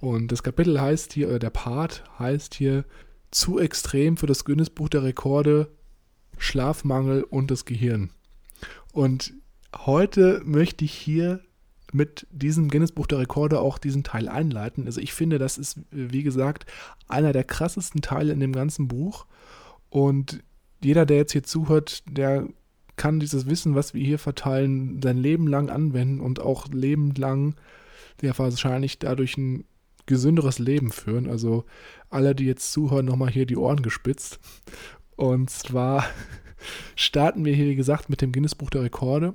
[0.00, 2.84] Und das Kapitel heißt hier, oder der Part heißt hier,
[3.30, 5.68] zu extrem für das Guinness-Buch der Rekorde,
[6.38, 8.10] Schlafmangel und das Gehirn.
[8.92, 9.34] Und
[9.74, 11.40] heute möchte ich hier
[11.92, 14.86] mit diesem Guinness-Buch der Rekorde auch diesen Teil einleiten.
[14.86, 16.66] Also ich finde, das ist, wie gesagt,
[17.08, 19.26] einer der krassesten Teile in dem ganzen Buch.
[19.88, 20.42] Und
[20.82, 22.48] jeder, der jetzt hier zuhört, der
[22.96, 27.54] kann dieses Wissen, was wir hier verteilen, sein Leben lang anwenden und auch lebenlang
[28.22, 29.64] ja, wahrscheinlich dadurch ein
[30.06, 31.28] gesünderes Leben führen.
[31.28, 31.64] Also
[32.08, 34.38] alle, die jetzt zuhören, nochmal hier die Ohren gespitzt.
[35.16, 36.06] Und zwar
[36.96, 39.34] starten wir hier, wie gesagt, mit dem Guinness-Buch der Rekorde.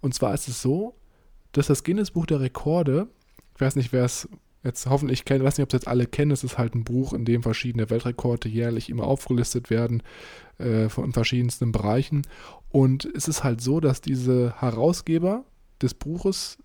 [0.00, 0.94] Und zwar ist es so,
[1.52, 3.08] dass das Guinness-Buch der Rekorde,
[3.54, 4.28] ich weiß nicht, wer es
[4.64, 6.84] jetzt hoffentlich kennt, ich weiß nicht, ob es jetzt alle kennen, es ist halt ein
[6.84, 10.02] Buch, in dem verschiedene Weltrekorde jährlich immer aufgelistet werden,
[10.58, 12.22] äh, von verschiedensten Bereichen.
[12.70, 15.44] Und es ist halt so, dass diese Herausgeber
[15.80, 16.58] des Buches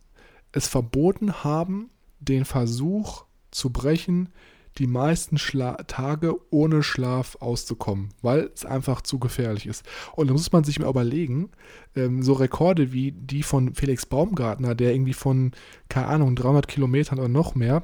[0.51, 4.29] es verboten haben, den Versuch zu brechen,
[4.77, 9.85] die meisten Schla Tage ohne Schlaf auszukommen, weil es einfach zu gefährlich ist.
[10.15, 11.49] Und da muss man sich mal überlegen,
[11.95, 15.51] ähm, so Rekorde wie die von Felix Baumgartner, der irgendwie von,
[15.89, 17.83] keine Ahnung, 300 Kilometern oder noch mehr,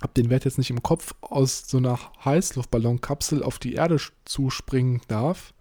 [0.00, 5.00] hab den Wert jetzt nicht im Kopf, aus so einer Heißluftballonkapsel auf die Erde zuspringen
[5.08, 5.54] darf.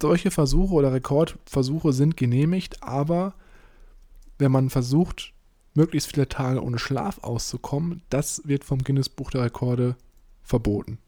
[0.00, 3.34] Solche Versuche oder Rekordversuche sind genehmigt, aber
[4.38, 5.32] wenn man versucht,
[5.74, 9.96] möglichst viele Tage ohne Schlaf auszukommen, das wird vom Guinness Buch der Rekorde
[10.48, 10.98] verboten.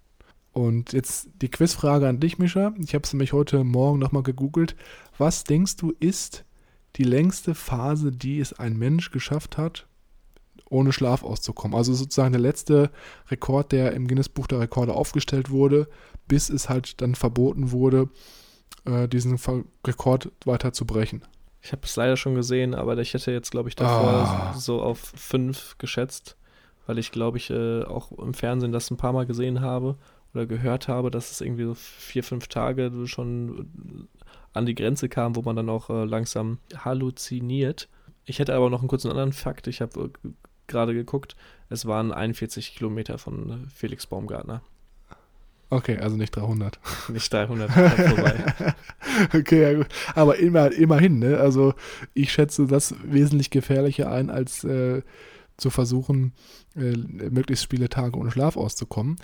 [0.53, 2.75] Und jetzt die Quizfrage an dich, Mischa.
[2.79, 4.77] Ich habe es nämlich heute Morgen nochmal gegoogelt.
[5.17, 6.45] Was denkst du ist
[6.97, 9.87] die längste Phase, die es ein Mensch geschafft hat,
[10.69, 11.77] ohne Schlaf auszukommen?
[11.77, 12.91] Also sozusagen der letzte
[13.31, 15.89] Rekord, der im Guinness Buch der Rekorde aufgestellt wurde,
[16.27, 18.09] bis es halt dann verboten wurde,
[18.85, 19.39] äh, diesen
[19.87, 21.23] Rekord weiter zu brechen.
[21.63, 24.55] Ich habe es leider schon gesehen, aber ich hätte jetzt, glaube ich, davor ah.
[24.57, 26.37] so auf fünf geschätzt
[26.91, 29.97] weil ich glaube ich äh, auch im Fernsehen das ein paar Mal gesehen habe
[30.35, 34.09] oder gehört habe, dass es irgendwie so vier, fünf Tage schon
[34.55, 37.89] an die Grenze kam, wo man dann auch äh, langsam halluziniert.
[38.25, 39.69] Ich hätte aber noch einen kurzen anderen Fakt.
[39.69, 40.29] Ich habe äh,
[40.67, 41.37] gerade geguckt,
[41.69, 44.61] es waren 41 Kilometer von äh, Felix Baumgartner.
[45.73, 46.81] Okay, also nicht 300.
[47.11, 48.35] Nicht 300, vorbei.
[49.33, 49.87] okay, ja gut.
[50.17, 51.39] Aber immer, immerhin, ne?
[51.39, 51.75] Also
[52.15, 55.03] ich schätze das wesentlich gefährlicher ein als äh,
[55.61, 56.33] zu versuchen,
[56.77, 56.97] äh,
[57.31, 59.17] möglichst viele Tage ohne Schlaf auszukommen.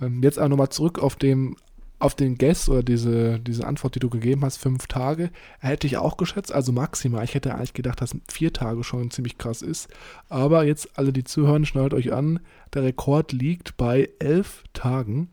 [0.00, 1.56] Ähm, jetzt aber nochmal zurück auf dem
[2.00, 5.96] auf den Guess oder diese, diese Antwort, die du gegeben hast, fünf Tage, hätte ich
[5.96, 7.24] auch geschätzt, also maximal.
[7.24, 9.88] Ich hätte eigentlich gedacht, dass vier Tage schon ziemlich krass ist.
[10.28, 12.40] Aber jetzt alle, die zuhören, schnallt euch an,
[12.74, 15.28] der Rekord liegt bei elf Tagen.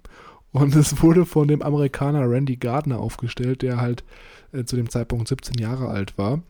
[0.54, 4.04] Und es wurde von dem Amerikaner Randy Gardner aufgestellt, der halt
[4.54, 6.42] äh, zu dem Zeitpunkt 17 Jahre alt war.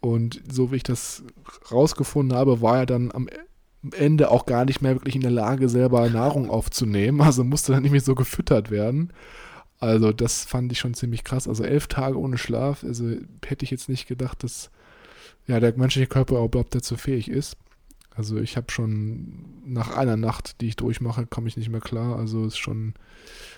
[0.00, 1.22] Und so wie ich das
[1.70, 3.28] rausgefunden habe, war er dann am
[3.92, 7.20] Ende auch gar nicht mehr wirklich in der Lage, selber Nahrung aufzunehmen.
[7.20, 9.12] Also musste dann nicht mehr so gefüttert werden.
[9.78, 11.48] Also das fand ich schon ziemlich krass.
[11.48, 14.70] Also elf Tage ohne Schlaf, also hätte ich jetzt nicht gedacht, dass
[15.46, 17.56] ja, der menschliche Körper überhaupt dazu fähig ist.
[18.14, 22.16] Also ich habe schon nach einer Nacht, die ich durchmache, komme ich nicht mehr klar.
[22.16, 22.94] Also ist schon,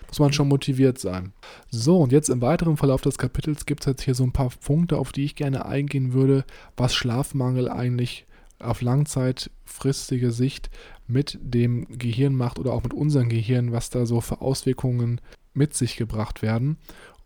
[0.09, 1.33] muss man schon motiviert sein.
[1.71, 4.51] So, und jetzt im weiteren Verlauf des Kapitels gibt es jetzt hier so ein paar
[4.51, 6.45] Punkte, auf die ich gerne eingehen würde,
[6.77, 8.27] was Schlafmangel eigentlich
[8.59, 10.71] auf langzeitfristige Sicht
[11.09, 15.21] mit dem Gehirn macht oder auch mit unserem Gehirn, was da so für Auswirkungen
[15.55, 16.77] mit sich gebracht werden.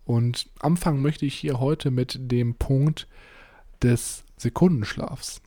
[0.05, 3.07] Und anfangen möchte ich hier heute mit dem Punkt
[3.81, 5.41] des Sekundenschlafs.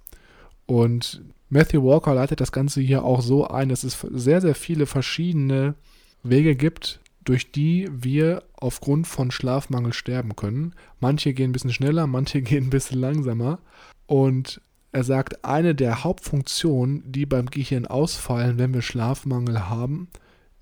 [0.66, 4.86] Und Matthew Walker leitet das Ganze hier auch so ein, dass es sehr, sehr viele
[4.86, 5.74] verschiedene
[6.22, 10.74] Wege gibt, durch die wir aufgrund von Schlafmangel sterben können.
[11.00, 13.58] Manche gehen ein bisschen schneller, manche gehen ein bisschen langsamer.
[14.06, 14.60] Und
[14.92, 20.08] er sagt, eine der Hauptfunktionen, die beim Gehirn ausfallen, wenn wir Schlafmangel haben,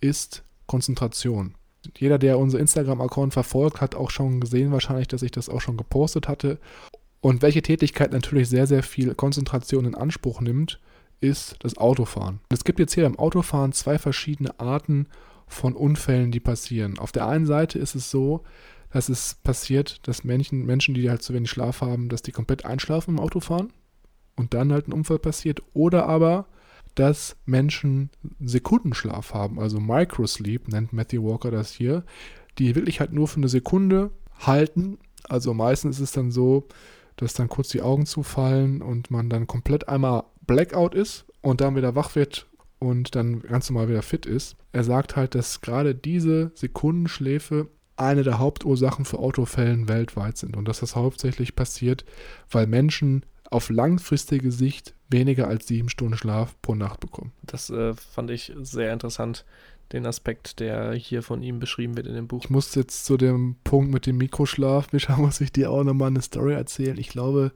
[0.00, 1.54] ist Konzentration.
[1.96, 5.76] Jeder, der unser Instagram-Account verfolgt, hat auch schon gesehen wahrscheinlich, dass ich das auch schon
[5.76, 6.58] gepostet hatte.
[7.20, 10.80] Und welche Tätigkeit natürlich sehr, sehr viel Konzentration in Anspruch nimmt,
[11.20, 12.40] ist das Autofahren.
[12.48, 15.06] Es gibt jetzt hier beim Autofahren zwei verschiedene Arten
[15.48, 16.98] von Unfällen, die passieren.
[16.98, 18.44] Auf der einen Seite ist es so,
[18.92, 22.64] dass es passiert, dass Menschen, Menschen, die halt zu wenig Schlaf haben, dass die komplett
[22.64, 23.72] einschlafen im Autofahren
[24.36, 25.62] und dann halt ein Unfall passiert.
[25.74, 26.46] Oder aber,
[26.94, 32.04] dass Menschen Sekundenschlaf haben, also Microsleep nennt Matthew Walker das hier,
[32.58, 34.98] die wirklich halt nur für eine Sekunde halten.
[35.28, 36.66] Also meistens ist es dann so,
[37.20, 41.76] dass dann kurz die Augen zufallen und man dann komplett einmal Blackout ist und dann
[41.76, 42.46] wieder wach wird
[42.78, 44.56] und dann ganz normal wieder fit ist.
[44.72, 50.66] Er sagt halt, dass gerade diese Sekundenschläfe eine der Hauptursachen für Autofällen weltweit sind und
[50.66, 52.04] dass das hauptsächlich passiert,
[52.50, 57.32] weil Menschen auf langfristige Sicht weniger als sieben Stunden Schlaf pro Nacht bekommen.
[57.42, 59.44] Das äh, fand ich sehr interessant,
[59.92, 62.44] den Aspekt, der hier von ihm beschrieben wird in dem Buch.
[62.44, 66.08] Ich muss jetzt zu dem Punkt mit dem Mikroschlaf, Micha, muss ich dir auch nochmal
[66.08, 66.98] eine Story erzählen.
[66.98, 67.52] Ich glaube,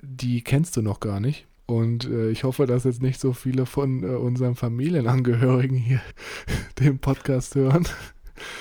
[0.00, 1.46] die kennst du noch gar nicht.
[1.66, 6.00] Und äh, ich hoffe, dass jetzt nicht so viele von äh, unseren Familienangehörigen hier
[6.78, 7.86] den Podcast hören.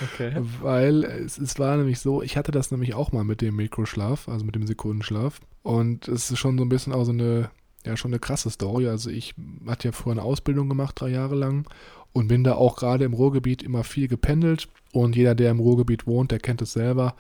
[0.03, 0.33] Okay.
[0.61, 4.27] Weil es, es, war nämlich so, ich hatte das nämlich auch mal mit dem Mikroschlaf,
[4.27, 5.39] also mit dem Sekundenschlaf.
[5.63, 7.49] Und es ist schon so ein bisschen auch so eine,
[7.85, 8.87] ja, schon eine krasse Story.
[8.87, 9.35] Also ich
[9.65, 11.67] hatte ja vorher eine Ausbildung gemacht, drei Jahre lang.
[12.13, 14.69] Und bin da auch gerade im Ruhrgebiet immer viel gependelt.
[14.91, 17.15] Und jeder, der im Ruhrgebiet wohnt, der kennt es selber.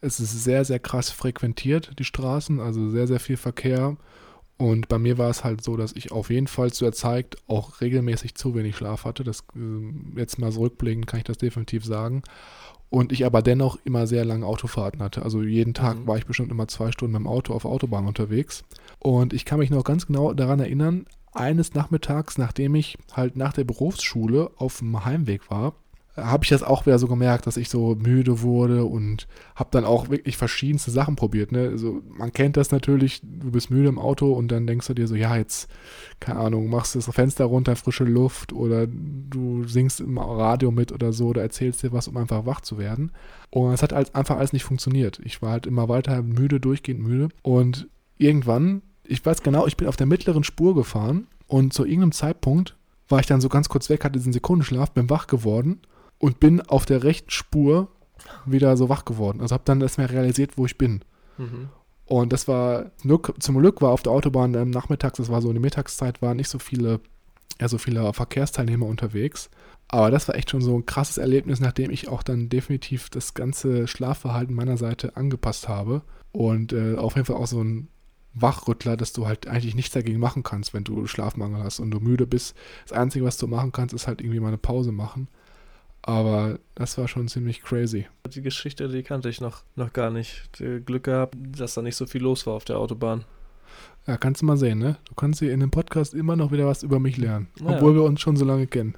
[0.00, 3.96] Es ist sehr, sehr krass frequentiert, die Straßen, also sehr, sehr viel Verkehr.
[4.56, 7.36] Und bei mir war es halt so, dass ich auf jeden Fall zu der Zeit
[7.48, 9.24] auch regelmäßig zu wenig Schlaf hatte.
[9.24, 12.22] Das äh, jetzt mal zurückblickend kann ich das definitiv sagen.
[12.94, 15.22] Und ich aber dennoch immer sehr lange Autofahrten hatte.
[15.22, 16.06] Also jeden Tag mhm.
[16.06, 18.62] war ich bestimmt immer zwei Stunden mit dem Auto auf Autobahn unterwegs.
[19.00, 23.52] Und ich kann mich noch ganz genau daran erinnern, eines Nachmittags, nachdem ich halt nach
[23.52, 25.74] der Berufsschule auf dem Heimweg war,
[26.16, 29.84] habe ich das auch wieder so gemerkt, dass ich so müde wurde und habe dann
[29.84, 31.50] auch wirklich verschiedenste Sachen probiert.
[31.50, 31.70] Ne?
[31.70, 35.08] Also man kennt das natürlich, du bist müde im Auto und dann denkst du dir
[35.08, 35.68] so, ja, jetzt,
[36.20, 40.92] keine Ahnung, machst du das Fenster runter, frische Luft oder du singst im Radio mit
[40.92, 43.10] oder so oder erzählst dir was, um einfach wach zu werden.
[43.50, 45.20] Und es hat halt einfach alles nicht funktioniert.
[45.24, 49.88] Ich war halt immer weiter müde, durchgehend müde und irgendwann, ich weiß genau, ich bin
[49.88, 52.76] auf der mittleren Spur gefahren und zu irgendeinem Zeitpunkt
[53.08, 55.80] war ich dann so ganz kurz weg, hatte diesen Sekundenschlaf, bin wach geworden
[56.24, 57.88] und bin auf der rechten Spur
[58.46, 59.42] wieder so wach geworden.
[59.42, 61.02] Also habe dann erstmal realisiert, wo ich bin.
[61.36, 61.68] Mhm.
[62.06, 62.92] Und das war,
[63.38, 66.38] zum Glück war auf der Autobahn ähm, nachmittags, das war so in der Mittagszeit, waren
[66.38, 67.00] nicht so viele,
[67.60, 69.50] ja, so viele Verkehrsteilnehmer unterwegs.
[69.88, 73.34] Aber das war echt schon so ein krasses Erlebnis, nachdem ich auch dann definitiv das
[73.34, 76.00] ganze Schlafverhalten meiner Seite angepasst habe.
[76.32, 77.88] Und äh, auf jeden Fall auch so ein
[78.32, 82.00] Wachrüttler, dass du halt eigentlich nichts dagegen machen kannst, wenn du Schlafmangel hast und du
[82.00, 82.56] müde bist.
[82.88, 85.28] Das Einzige, was du machen kannst, ist halt irgendwie mal eine Pause machen.
[86.06, 88.06] Aber das war schon ziemlich crazy.
[88.28, 90.50] Die Geschichte, die kannte ich noch, noch gar nicht.
[90.84, 93.24] Glück gehabt, dass da nicht so viel los war auf der Autobahn.
[94.06, 94.98] Ja, kannst du mal sehen, ne?
[95.06, 97.48] Du kannst hier in dem Podcast immer noch wieder was über mich lernen.
[97.58, 97.76] Naja.
[97.76, 98.96] Obwohl wir uns schon so lange kennen.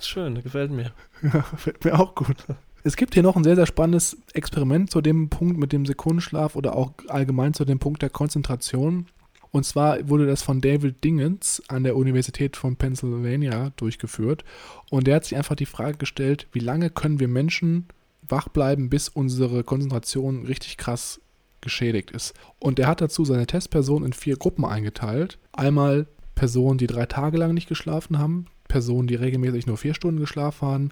[0.00, 0.92] Schön, gefällt mir.
[1.22, 2.36] Ja, gefällt mir auch gut.
[2.82, 6.56] Es gibt hier noch ein sehr, sehr spannendes Experiment zu dem Punkt mit dem Sekundenschlaf
[6.56, 9.06] oder auch allgemein zu dem Punkt der Konzentration.
[9.52, 14.44] Und zwar wurde das von David Dingens an der Universität von Pennsylvania durchgeführt.
[14.90, 17.86] Und der hat sich einfach die Frage gestellt, wie lange können wir Menschen
[18.26, 21.20] wach bleiben, bis unsere Konzentration richtig krass
[21.60, 22.34] geschädigt ist.
[22.58, 25.38] Und er hat dazu seine Testpersonen in vier Gruppen eingeteilt.
[25.52, 30.20] Einmal Personen, die drei Tage lang nicht geschlafen haben, Personen, die regelmäßig nur vier Stunden
[30.20, 30.90] geschlafen haben,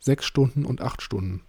[0.00, 1.42] sechs Stunden und acht Stunden.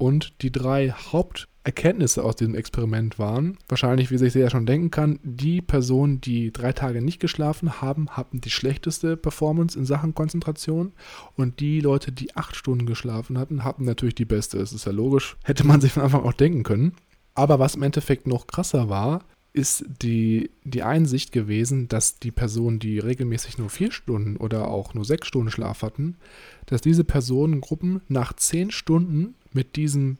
[0.00, 5.18] Und die drei Haupterkenntnisse aus diesem Experiment waren, wahrscheinlich, wie sich ja schon denken kann,
[5.22, 10.92] die Personen, die drei Tage nicht geschlafen haben, hatten die schlechteste Performance in Sachen Konzentration.
[11.36, 14.56] Und die Leute, die acht Stunden geschlafen hatten, hatten natürlich die beste.
[14.56, 15.36] Das ist ja logisch.
[15.44, 16.94] Hätte man sich von Anfang auch denken können.
[17.34, 19.20] Aber was im Endeffekt noch krasser war,
[19.52, 24.94] ist die, die Einsicht gewesen, dass die Personen, die regelmäßig nur vier Stunden oder auch
[24.94, 26.16] nur sechs Stunden Schlaf hatten,
[26.64, 30.18] dass diese Personengruppen nach zehn Stunden mit diesem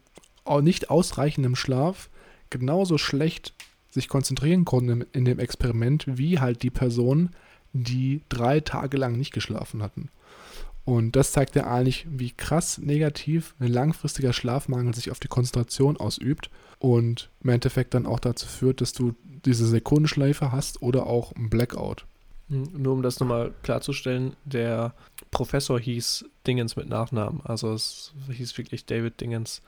[0.62, 2.10] nicht ausreichenden Schlaf
[2.50, 3.54] genauso schlecht
[3.90, 7.30] sich konzentrieren konnten in dem Experiment wie halt die Personen,
[7.72, 10.10] die drei Tage lang nicht geschlafen hatten.
[10.84, 15.96] Und das zeigt ja eigentlich, wie krass negativ ein langfristiger Schlafmangel sich auf die Konzentration
[15.96, 19.14] ausübt und im Endeffekt dann auch dazu führt, dass du
[19.44, 22.06] diese Sekundenschleife hast oder auch ein Blackout.
[22.50, 24.92] Hm, nur um das nochmal klarzustellen, der
[25.30, 27.40] Professor hieß Dingens mit Nachnamen.
[27.44, 29.62] Also es hieß wirklich David Dingens.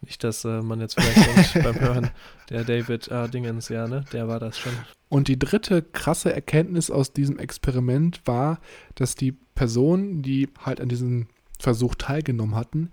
[0.00, 2.10] Nicht, dass äh, man jetzt vielleicht beim Hören,
[2.50, 4.04] der David äh, Dingens, ja, ne?
[4.12, 4.72] Der war das schon.
[5.08, 8.60] Und die dritte krasse Erkenntnis aus diesem Experiment war,
[8.94, 11.26] dass die Personen, die halt an diesem
[11.58, 12.92] Versuch teilgenommen hatten,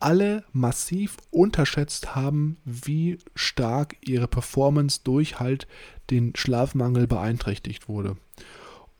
[0.00, 5.68] alle massiv unterschätzt haben, wie stark ihre Performance durch halt
[6.10, 8.16] den Schlafmangel beeinträchtigt wurde.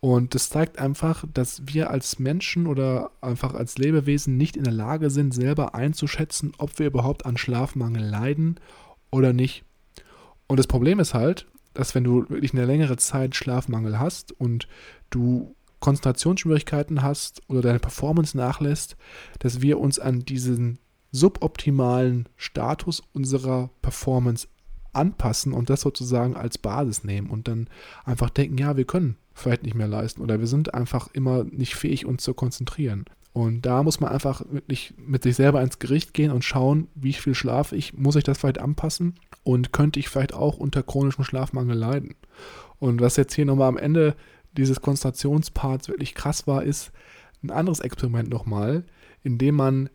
[0.00, 4.72] Und das zeigt einfach, dass wir als Menschen oder einfach als Lebewesen nicht in der
[4.72, 8.58] Lage sind, selber einzuschätzen, ob wir überhaupt an Schlafmangel leiden
[9.10, 9.64] oder nicht.
[10.46, 14.68] Und das Problem ist halt, dass wenn du wirklich eine längere Zeit Schlafmangel hast und
[15.10, 18.96] du Konzentrationsschwierigkeiten hast oder deine Performance nachlässt,
[19.38, 20.78] dass wir uns an diesen
[21.12, 24.48] suboptimalen Status unserer Performance
[24.92, 27.68] anpassen und das sozusagen als Basis nehmen und dann
[28.04, 31.74] einfach denken, ja, wir können vielleicht nicht mehr leisten oder wir sind einfach immer nicht
[31.74, 33.04] fähig, uns zu konzentrieren.
[33.32, 37.12] Und da muss man einfach wirklich mit sich selber ins Gericht gehen und schauen, wie
[37.12, 41.24] viel schlafe ich, muss ich das vielleicht anpassen und könnte ich vielleicht auch unter chronischem
[41.24, 42.14] Schlafmangel leiden.
[42.78, 44.16] Und was jetzt hier nochmal am Ende
[44.56, 46.90] dieses Konzentrationsparts wirklich krass war, ist
[47.42, 48.84] ein anderes Experiment nochmal,
[49.22, 49.90] in dem man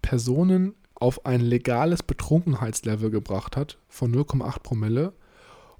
[0.00, 5.12] Personen auf ein legales Betrunkenheitslevel gebracht hat von 0,8 Promille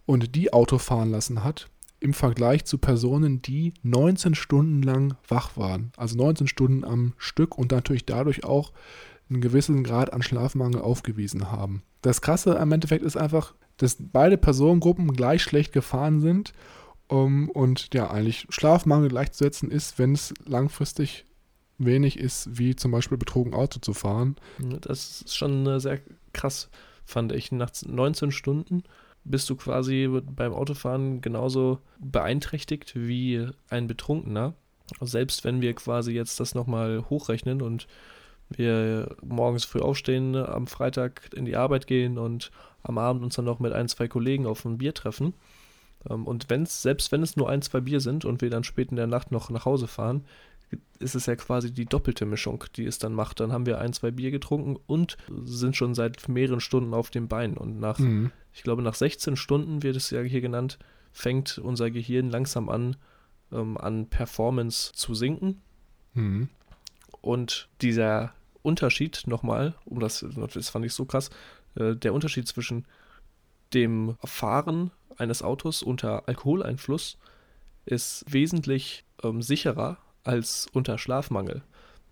[0.06, 1.68] und die Auto fahren lassen hat
[2.00, 5.92] im Vergleich zu Personen, die 19 Stunden lang wach waren.
[5.96, 8.72] Also 19 Stunden am Stück und natürlich dadurch auch
[9.28, 11.82] einen gewissen Grad an Schlafmangel aufgewiesen haben.
[12.02, 16.52] Das Krasse am Endeffekt ist einfach, dass beide Personengruppen gleich schlecht gefahren sind
[17.08, 21.26] um, und ja, eigentlich Schlafmangel gleichzusetzen ist, wenn es langfristig
[21.78, 24.36] wenig ist, wie zum Beispiel betrogen Auto zu fahren.
[24.80, 26.00] Das ist schon sehr
[26.32, 26.68] krass,
[27.04, 27.52] fand ich.
[27.52, 28.84] Nach 19 Stunden
[29.24, 34.54] bist du quasi beim Autofahren genauso beeinträchtigt wie ein Betrunkener.
[35.00, 37.86] Selbst wenn wir quasi jetzt das nochmal hochrechnen und
[38.48, 42.50] wir morgens früh aufstehen, am Freitag in die Arbeit gehen und
[42.82, 45.34] am Abend uns dann noch mit ein, zwei Kollegen auf ein Bier treffen.
[46.08, 48.90] Ähm, und wenn's, selbst wenn es nur ein, zwei Bier sind und wir dann spät
[48.90, 50.24] in der Nacht noch nach Hause fahren,
[50.98, 53.40] ist es ja quasi die doppelte Mischung, die es dann macht.
[53.40, 57.28] Dann haben wir ein, zwei Bier getrunken und sind schon seit mehreren Stunden auf dem
[57.28, 57.56] Bein.
[57.56, 58.30] Und nach, mhm.
[58.52, 60.78] ich glaube, nach 16 Stunden wird es ja hier genannt,
[61.12, 62.96] fängt unser Gehirn langsam an,
[63.50, 65.60] ähm, an Performance zu sinken.
[66.14, 66.48] Mhm.
[67.22, 71.30] Und dieser Unterschied nochmal, um das, das fand ich so krass,
[71.76, 72.86] äh, der Unterschied zwischen
[73.72, 77.18] dem Fahren eines Autos unter Alkoholeinfluss
[77.86, 79.98] ist wesentlich ähm, sicherer
[80.30, 81.62] als unter Schlafmangel.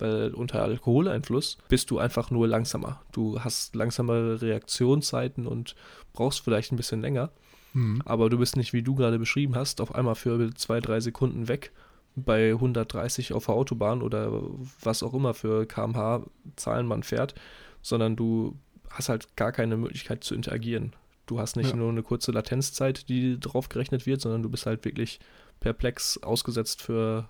[0.00, 3.00] Weil unter Alkoholeinfluss bist du einfach nur langsamer.
[3.10, 5.74] Du hast langsamere Reaktionszeiten und
[6.12, 7.30] brauchst vielleicht ein bisschen länger.
[7.72, 8.02] Mhm.
[8.04, 11.48] Aber du bist nicht, wie du gerade beschrieben hast, auf einmal für zwei, drei Sekunden
[11.48, 11.72] weg
[12.14, 14.42] bei 130 auf der Autobahn oder
[14.82, 17.34] was auch immer für kmh-Zahlen man fährt,
[17.82, 18.56] sondern du
[18.90, 20.94] hast halt gar keine Möglichkeit zu interagieren.
[21.26, 21.76] Du hast nicht ja.
[21.76, 25.20] nur eine kurze Latenzzeit, die drauf gerechnet wird, sondern du bist halt wirklich
[25.60, 27.28] perplex ausgesetzt für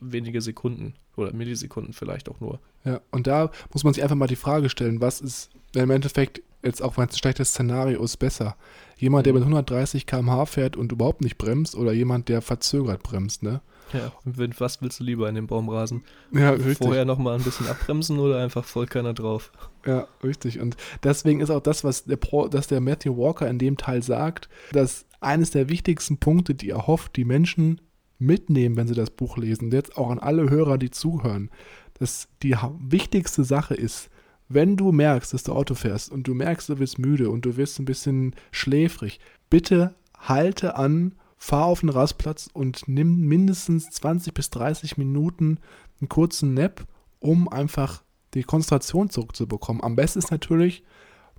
[0.00, 2.60] wenige Sekunden oder Millisekunden vielleicht auch nur.
[2.84, 5.90] Ja, und da muss man sich einfach mal die Frage stellen, was ist, wenn im
[5.90, 8.56] Endeffekt jetzt auch wenn es ein schlechtes Szenario ist, besser?
[8.96, 13.42] Jemand, der mit 130 km/h fährt und überhaupt nicht bremst oder jemand, der verzögert bremst,
[13.42, 13.60] ne?
[13.92, 14.12] Ja,
[14.58, 16.04] was willst du lieber in dem Baumrasen?
[16.32, 16.78] Ja, richtig.
[16.78, 19.50] Vorher nochmal ein bisschen abbremsen oder einfach voll keiner drauf?
[19.84, 20.60] Ja, richtig.
[20.60, 24.02] Und deswegen ist auch das, was der, Pro, dass der Matthew Walker in dem Teil
[24.02, 27.80] sagt, dass eines der wichtigsten Punkte, die er hofft, die Menschen
[28.20, 31.50] mitnehmen, wenn sie das Buch lesen, jetzt auch an alle Hörer, die zuhören,
[31.94, 34.10] dass die wichtigste Sache ist,
[34.48, 37.56] wenn du merkst, dass du Auto fährst und du merkst, du wirst müde und du
[37.56, 44.34] wirst ein bisschen schläfrig, bitte halte an, fahr auf den Rastplatz und nimm mindestens 20
[44.34, 45.58] bis 30 Minuten
[46.00, 46.84] einen kurzen Nap,
[47.20, 48.02] um einfach
[48.34, 49.82] die Konzentration zurückzubekommen.
[49.82, 50.82] Am besten ist natürlich,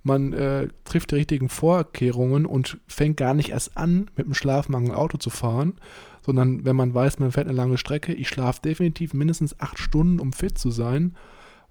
[0.02, 4.94] man äh, trifft die richtigen Vorkehrungen und fängt gar nicht erst an, mit dem Schlafmangel
[4.94, 5.74] Auto zu fahren,
[6.24, 10.20] sondern wenn man weiß, man fährt eine lange Strecke, ich schlafe definitiv mindestens acht Stunden,
[10.20, 11.16] um fit zu sein,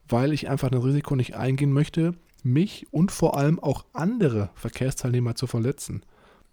[0.07, 5.35] weil ich einfach das Risiko nicht eingehen möchte, mich und vor allem auch andere Verkehrsteilnehmer
[5.35, 6.03] zu verletzen.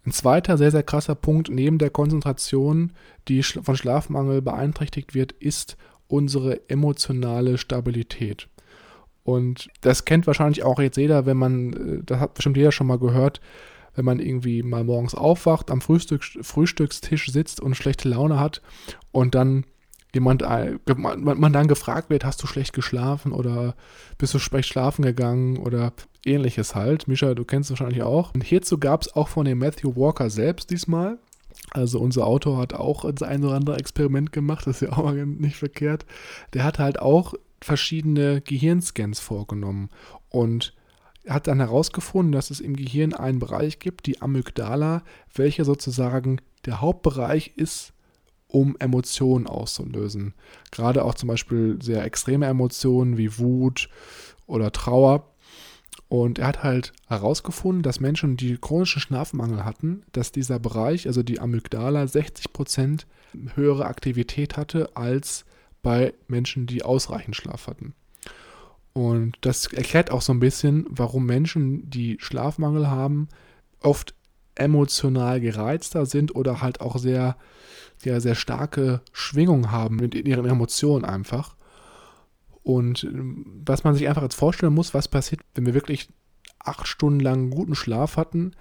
[0.05, 2.93] Ein zweiter sehr, sehr krasser Punkt neben der Konzentration,
[3.27, 5.77] die von Schlafmangel beeinträchtigt wird, ist
[6.07, 8.47] unsere emotionale Stabilität.
[9.23, 12.87] Und das kennt wahrscheinlich auch jetzt jeder, wenn man, äh, das hat bestimmt jeder schon
[12.87, 13.41] mal gehört,
[13.99, 18.61] wenn man irgendwie mal morgens aufwacht, am Frühstück, Frühstückstisch sitzt und schlechte Laune hat
[19.11, 19.65] und dann
[20.13, 23.75] jemand, äh, man dann gefragt wird, hast du schlecht geschlafen oder
[24.17, 25.91] bist du schlecht schlafen gegangen oder
[26.25, 27.09] ähnliches halt.
[27.09, 28.33] Misha, du kennst es wahrscheinlich auch.
[28.33, 31.19] Und hierzu gab es auch von dem Matthew Walker selbst diesmal.
[31.71, 35.11] Also unser Autor hat auch das ein oder andere Experiment gemacht, das ist ja auch
[35.13, 36.05] nicht verkehrt.
[36.53, 39.89] Der hat halt auch verschiedene Gehirnscans vorgenommen
[40.29, 40.73] und
[41.29, 45.03] hat dann herausgefunden, dass es im Gehirn einen Bereich gibt, die Amygdala,
[45.33, 47.93] welcher sozusagen der Hauptbereich ist,
[48.47, 50.33] um Emotionen auszulösen.
[50.71, 53.89] Gerade auch zum Beispiel sehr extreme Emotionen wie Wut
[54.47, 55.31] oder Trauer.
[56.07, 61.21] Und er hat halt herausgefunden, dass Menschen, die chronischen Schlafmangel hatten, dass dieser Bereich, also
[61.21, 63.05] die Amygdala, 60%
[63.53, 65.45] höhere Aktivität hatte als
[65.83, 67.93] bei Menschen, die ausreichend Schlaf hatten.
[68.93, 73.29] Und das erklärt auch so ein bisschen, warum Menschen, die Schlafmangel haben,
[73.81, 74.13] oft
[74.55, 77.37] emotional gereizter sind oder halt auch sehr,
[77.97, 81.55] sehr, sehr starke Schwingungen haben mit ihren Emotionen einfach.
[82.63, 86.09] Und ähm, was man sich einfach jetzt vorstellen muss, was passiert, wenn wir wirklich
[86.59, 88.51] acht Stunden lang guten Schlaf hatten,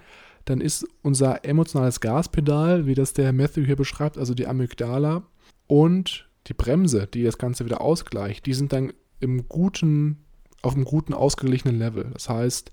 [0.45, 5.25] dann ist unser emotionales Gaspedal, wie das der Matthew hier beschreibt, also die Amygdala
[5.67, 10.19] und die Bremse, die das Ganze wieder ausgleicht, die sind dann im guten,
[10.63, 12.11] auf einem guten, ausgeglichenen Level.
[12.13, 12.73] Das heißt,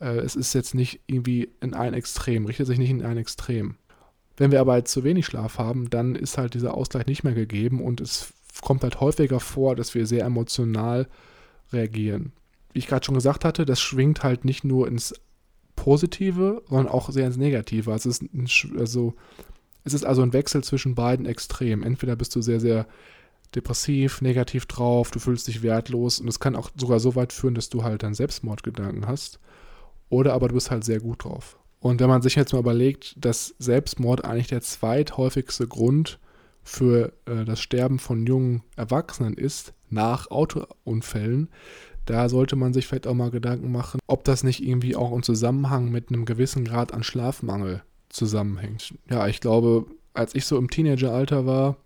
[0.00, 3.76] äh, es ist jetzt nicht irgendwie in ein Extrem, richtet sich nicht in ein Extrem.
[4.36, 7.34] Wenn wir aber jetzt zu wenig Schlaf haben, dann ist halt dieser Ausgleich nicht mehr
[7.34, 8.32] gegeben und es
[8.62, 11.08] kommt halt häufiger vor, dass wir sehr emotional
[11.72, 12.32] reagieren.
[12.72, 15.14] Wie ich gerade schon gesagt hatte, das schwingt halt nicht nur ins
[15.76, 17.92] Positive, sondern auch sehr ins Negative.
[17.92, 19.14] Also es ist, ein, also
[19.84, 21.82] es ist also ein Wechsel zwischen beiden Extremen.
[21.82, 22.86] Entweder bist du sehr, sehr
[23.54, 27.54] depressiv, negativ drauf, du fühlst dich wertlos und es kann auch sogar so weit führen,
[27.54, 29.40] dass du halt dann Selbstmordgedanken hast.
[30.08, 31.58] Oder aber du bist halt sehr gut drauf.
[31.78, 36.18] Und wenn man sich jetzt mal überlegt, dass Selbstmord eigentlich der zweithäufigste Grund
[36.62, 41.48] für äh, das Sterben von jungen Erwachsenen ist, nach Autounfällen,
[42.06, 45.22] da sollte man sich vielleicht auch mal Gedanken machen, ob das nicht irgendwie auch im
[45.22, 48.94] Zusammenhang mit einem gewissen Grad an Schlafmangel zusammenhängt.
[49.08, 51.76] Ja, ich glaube, als ich so im Teenageralter war,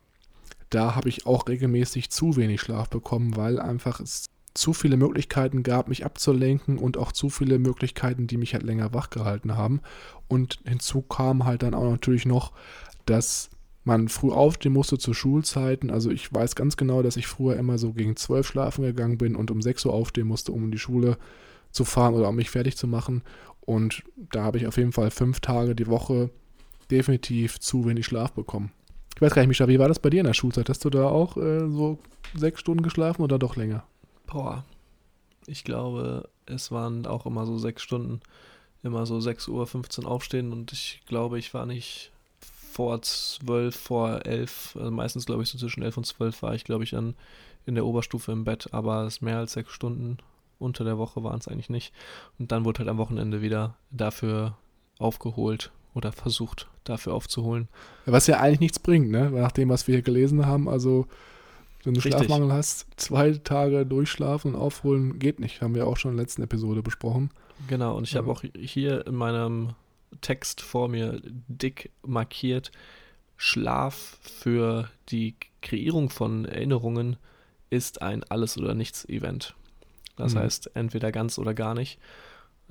[0.70, 5.62] da habe ich auch regelmäßig zu wenig Schlaf bekommen, weil einfach es zu viele Möglichkeiten
[5.64, 9.80] gab, mich abzulenken und auch zu viele Möglichkeiten, die mich halt länger wach gehalten haben.
[10.28, 12.52] Und hinzu kam halt dann auch natürlich noch,
[13.04, 13.50] dass
[13.82, 15.90] man früh aufstehen musste zu Schulzeiten.
[15.90, 19.36] Also ich weiß ganz genau, dass ich früher immer so gegen zwölf schlafen gegangen bin
[19.36, 21.18] und um sechs Uhr aufstehen musste, um in die Schule
[21.70, 23.22] zu fahren oder um mich fertig zu machen.
[23.60, 26.30] Und da habe ich auf jeden Fall fünf Tage die Woche
[26.90, 28.72] definitiv zu wenig Schlaf bekommen.
[29.14, 30.68] Ich weiß gar nicht, Micha, wie war das bei dir in der Schulzeit?
[30.68, 31.98] Hast du da auch äh, so
[32.34, 33.84] sechs Stunden geschlafen oder doch länger?
[34.26, 34.64] Boah,
[35.46, 38.20] ich glaube, es waren auch immer so sechs Stunden.
[38.84, 42.12] Immer so 6 Uhr 15 aufstehen und ich glaube, ich war nicht
[42.74, 46.64] vor 12, vor 11, also meistens glaube ich so zwischen 11 und 12 war ich,
[46.64, 47.14] glaube ich, dann
[47.64, 50.18] in der Oberstufe im Bett, aber es mehr als sechs Stunden
[50.58, 51.94] unter der Woche waren es eigentlich nicht.
[52.38, 54.58] Und dann wurde halt am Wochenende wieder dafür
[54.98, 57.68] aufgeholt oder versucht, dafür aufzuholen.
[58.06, 59.30] Was ja eigentlich nichts bringt, ne?
[59.30, 60.68] Nach dem, was wir hier gelesen haben.
[60.68, 61.06] Also,
[61.82, 62.14] wenn du Richtig.
[62.14, 65.60] Schlafmangel hast, zwei Tage durchschlafen und aufholen geht nicht.
[65.60, 67.30] Haben wir auch schon in der letzten Episode besprochen.
[67.68, 69.74] Genau, und ich habe auch hier in meinem
[70.20, 72.70] Text vor mir dick markiert,
[73.36, 77.16] Schlaf für die Kreierung von Erinnerungen
[77.70, 79.54] ist ein Alles- oder Nichts-Event.
[80.16, 80.40] Das mhm.
[80.40, 81.98] heißt, entweder ganz oder gar nicht.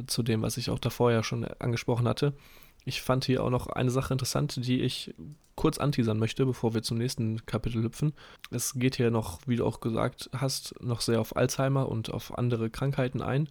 [0.07, 2.33] zu dem, was ich auch davor ja schon angesprochen hatte.
[2.85, 5.13] Ich fand hier auch noch eine Sache interessant, die ich
[5.55, 8.13] kurz anteasern möchte, bevor wir zum nächsten Kapitel hüpfen.
[8.51, 12.37] Es geht hier noch, wie du auch gesagt hast, noch sehr auf Alzheimer und auf
[12.37, 13.49] andere Krankheiten ein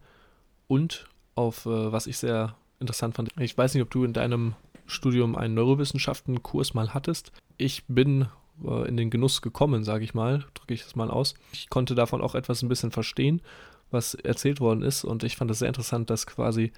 [0.67, 3.31] und auf, äh, was ich sehr interessant fand.
[3.39, 4.55] Ich weiß nicht, ob du in deinem
[4.87, 7.33] Studium einen Neurowissenschaftenkurs mal hattest.
[7.57, 8.27] Ich bin
[8.65, 11.35] äh, in den Genuss gekommen, sage ich mal, drücke ich das mal aus.
[11.53, 13.41] Ich konnte davon auch etwas ein bisschen verstehen,
[13.91, 16.73] was erzählt worden ist und ich fand es sehr interessant, dass quasi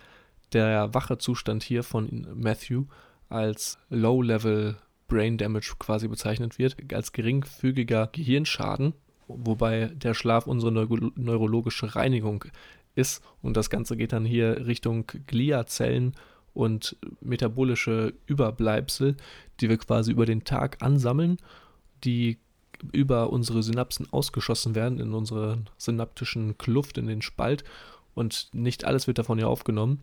[0.52, 2.84] der wache Zustand hier von Matthew
[3.28, 4.76] als Low-Level
[5.08, 8.94] Brain Damage quasi bezeichnet wird, als geringfügiger Gehirnschaden,
[9.28, 12.44] wobei der Schlaf unsere neuro neurologische Reinigung
[12.94, 13.22] ist.
[13.42, 16.14] Und das Ganze geht dann hier Richtung Gliazellen
[16.52, 19.16] und metabolische Überbleibsel,
[19.60, 21.36] die wir quasi über den Tag ansammeln,
[22.04, 22.38] die
[22.92, 27.64] über unsere Synapsen ausgeschossen werden in unsere synaptischen Kluft, in den Spalt.
[28.14, 30.00] Und nicht alles wird davon ja aufgenommen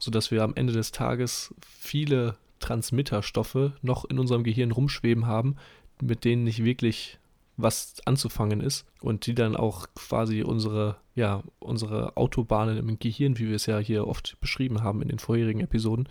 [0.00, 5.56] sodass wir am Ende des Tages viele Transmitterstoffe noch in unserem Gehirn rumschweben haben,
[6.00, 7.18] mit denen nicht wirklich
[7.56, 13.48] was anzufangen ist und die dann auch quasi unsere, ja, unsere Autobahnen im Gehirn, wie
[13.48, 16.08] wir es ja hier oft beschrieben haben in den vorherigen Episoden,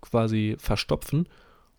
[0.00, 1.28] quasi verstopfen.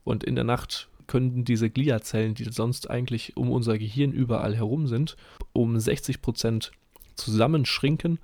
[0.04, 4.88] Und in der Nacht können diese Gliazellen, die sonst eigentlich um unser Gehirn überall herum
[4.88, 5.16] sind,
[5.51, 6.72] um 60 Prozent
[7.16, 8.20] zusammenschrinken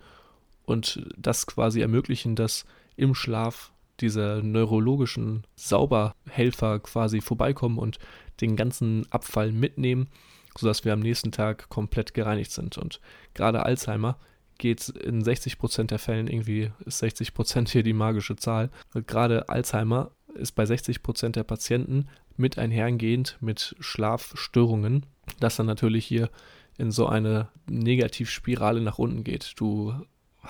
[0.66, 2.66] und das quasi ermöglichen, dass
[3.00, 8.00] im Schlaf diese neurologischen Sauberhelfer quasi vorbeikommen und
[8.41, 10.10] den ganzen Abfall mitnehmen,
[10.58, 12.78] sodass wir am nächsten Tag komplett gereinigt sind.
[12.78, 13.02] Und
[13.34, 14.18] gerade Alzheimer
[14.58, 18.70] geht in 60% der Fällen irgendwie, ist 60% hier die magische Zahl.
[18.93, 25.06] Gerade Alzheimer ist bei 60% der Patienten mit einhergehend mit Schlafstörungen,
[25.39, 26.30] das dann natürlich hier
[26.78, 29.54] in so eine Negativspirale nach unten geht.
[29.58, 29.93] Du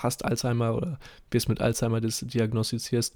[0.02, 0.98] hast Alzheimer oder
[1.30, 3.14] wirst mit Alzheimer diagnostizierst,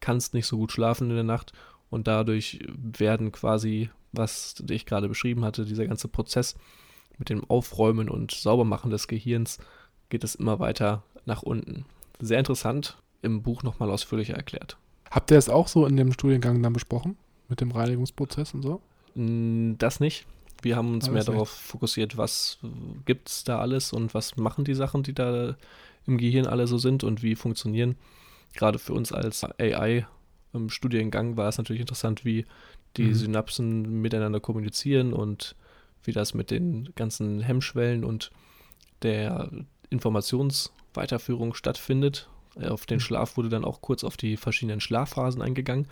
[0.00, 1.52] kannst nicht so gut schlafen in der Nacht
[1.90, 6.56] und dadurch werden quasi, was ich gerade beschrieben hatte, dieser ganze Prozess
[7.18, 9.58] mit dem Aufräumen und Saubermachen des Gehirns
[10.08, 11.86] geht es immer weiter nach unten.
[12.20, 14.76] Sehr interessant, im Buch nochmal ausführlicher erklärt.
[15.10, 17.16] Habt ihr es auch so in dem Studiengang dann besprochen?
[17.48, 18.80] Mit dem Reinigungsprozess und so?
[19.14, 20.26] Das nicht.
[20.62, 21.28] Wir haben uns alles mehr nicht.
[21.28, 22.58] darauf fokussiert, was
[23.04, 25.56] gibt es da alles und was machen die Sachen, die da
[26.06, 27.96] im Gehirn alle so sind und wie funktionieren.
[28.54, 30.06] Gerade für uns als AI
[30.52, 32.46] im Studiengang war es natürlich interessant, wie
[32.96, 33.14] die mhm.
[33.14, 35.54] Synapsen miteinander kommunizieren und
[36.04, 38.30] wie das mit den ganzen Hemmschwellen und
[39.02, 39.50] der
[39.90, 42.28] Informationsweiterführung stattfindet.
[42.62, 43.00] Auf den mhm.
[43.00, 45.88] Schlaf wurde dann auch kurz auf die verschiedenen Schlafphasen eingegangen.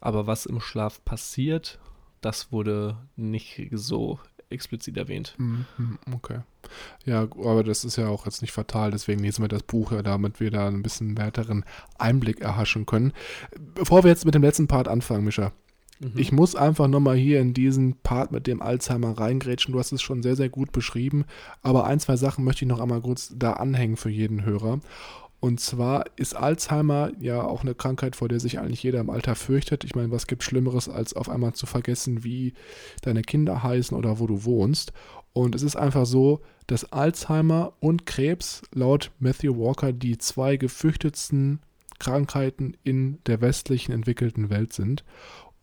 [0.00, 1.78] Aber was im Schlaf passiert,
[2.20, 4.18] das wurde nicht so
[4.50, 5.34] explizit erwähnt.
[5.38, 5.66] Mhm,
[6.12, 6.40] okay.
[7.04, 10.02] Ja, aber das ist ja auch jetzt nicht fatal, deswegen lesen wir das Buch ja,
[10.02, 11.64] damit wir da ein bisschen weiteren
[11.98, 13.12] Einblick erhaschen können.
[13.74, 15.52] Bevor wir jetzt mit dem letzten Part anfangen, Mischa,
[16.00, 16.12] mhm.
[16.16, 19.72] ich muss einfach nochmal hier in diesen Part mit dem Alzheimer reingrätschen.
[19.72, 21.24] Du hast es schon sehr, sehr gut beschrieben,
[21.62, 24.80] aber ein, zwei Sachen möchte ich noch einmal kurz da anhängen für jeden Hörer.
[25.40, 29.36] Und zwar ist Alzheimer ja auch eine Krankheit, vor der sich eigentlich jeder im Alter
[29.36, 29.84] fürchtet.
[29.84, 32.54] Ich meine, was gibt Schlimmeres, als auf einmal zu vergessen, wie
[33.02, 34.92] deine Kinder heißen oder wo du wohnst.
[35.32, 41.60] Und es ist einfach so, dass Alzheimer und Krebs laut Matthew Walker die zwei gefürchtetsten
[42.00, 45.04] Krankheiten in der westlichen entwickelten Welt sind.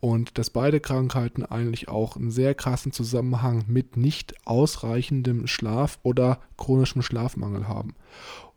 [0.00, 6.40] Und dass beide Krankheiten eigentlich auch einen sehr krassen Zusammenhang mit nicht ausreichendem Schlaf oder
[6.56, 7.94] chronischem Schlafmangel haben.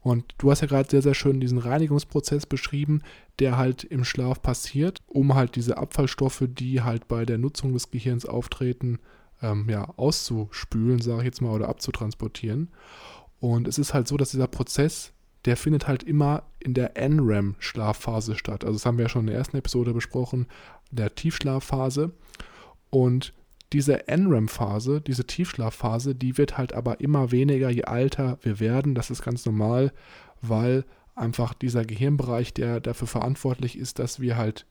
[0.02, 3.02] Und du hast ja gerade sehr, sehr schön diesen Reinigungsprozess beschrieben,
[3.40, 7.92] der halt im Schlaf passiert, um halt diese Abfallstoffe, die halt bei der Nutzung des
[7.92, 9.00] Gehirns auftreten,
[9.42, 12.70] ähm, ja, auszuspülen, sage ich jetzt mal, oder abzutransportieren.
[13.40, 15.14] Und es ist halt so, dass dieser Prozess,
[15.46, 18.64] der findet halt immer in der NREM-Schlafphase statt.
[18.64, 20.48] Also das haben wir ja schon in der ersten Episode besprochen,
[20.92, 22.12] der Tiefschlafphase.
[22.90, 23.34] Und
[23.74, 28.96] diese NREM-Phase, diese Tiefschlafphase, die wird halt aber immer weniger, je älter wir werden.
[28.96, 29.92] Das ist ganz normal,
[30.42, 34.66] weil einfach dieser Gehirnbereich, der dafür verantwortlich ist, dass wir halt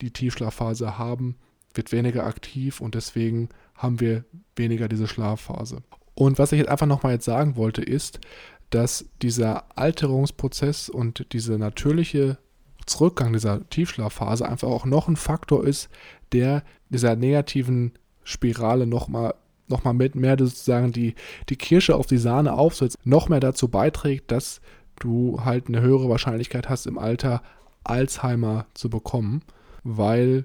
[0.00, 1.36] die Tiefschlafphase haben,
[1.74, 4.24] wird weniger aktiv und deswegen haben wir
[4.56, 5.82] weniger diese Schlafphase.
[6.14, 8.20] Und was ich jetzt einfach nochmal jetzt sagen wollte, ist,
[8.68, 12.38] dass dieser Alterungsprozess und dieser natürliche
[12.86, 15.88] Zurückgang dieser Tiefschlafphase einfach auch noch ein Faktor ist,
[16.32, 17.92] der dieser negativen
[18.24, 19.34] Spirale nochmal
[19.68, 21.14] noch mal mit mehr sozusagen die,
[21.48, 24.60] die Kirsche auf die Sahne aufsetzt, noch mehr dazu beiträgt, dass
[25.00, 27.42] du halt eine höhere Wahrscheinlichkeit hast, im Alter
[27.84, 29.42] Alzheimer zu bekommen,
[29.82, 30.44] weil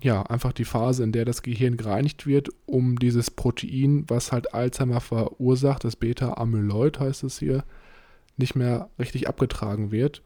[0.00, 4.54] ja einfach die Phase, in der das Gehirn gereinigt wird, um dieses Protein, was halt
[4.54, 7.64] Alzheimer verursacht, das Beta-Amyloid heißt es hier,
[8.36, 10.22] nicht mehr richtig abgetragen wird.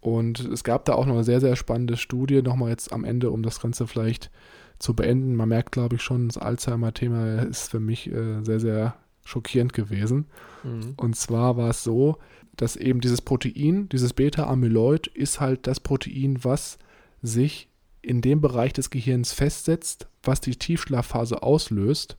[0.00, 3.30] Und es gab da auch noch eine sehr, sehr spannende Studie, nochmal jetzt am Ende,
[3.30, 4.30] um das Ganze vielleicht
[4.78, 5.34] zu beenden.
[5.34, 10.26] Man merkt, glaube ich, schon, das Alzheimer-Thema ist für mich äh, sehr, sehr schockierend gewesen.
[10.64, 10.94] Mhm.
[10.96, 12.18] Und zwar war es so,
[12.56, 16.78] dass eben dieses Protein, dieses Beta-Amyloid, ist halt das Protein, was
[17.22, 17.68] sich
[18.02, 22.16] in dem Bereich des Gehirns festsetzt, was die Tiefschlafphase auslöst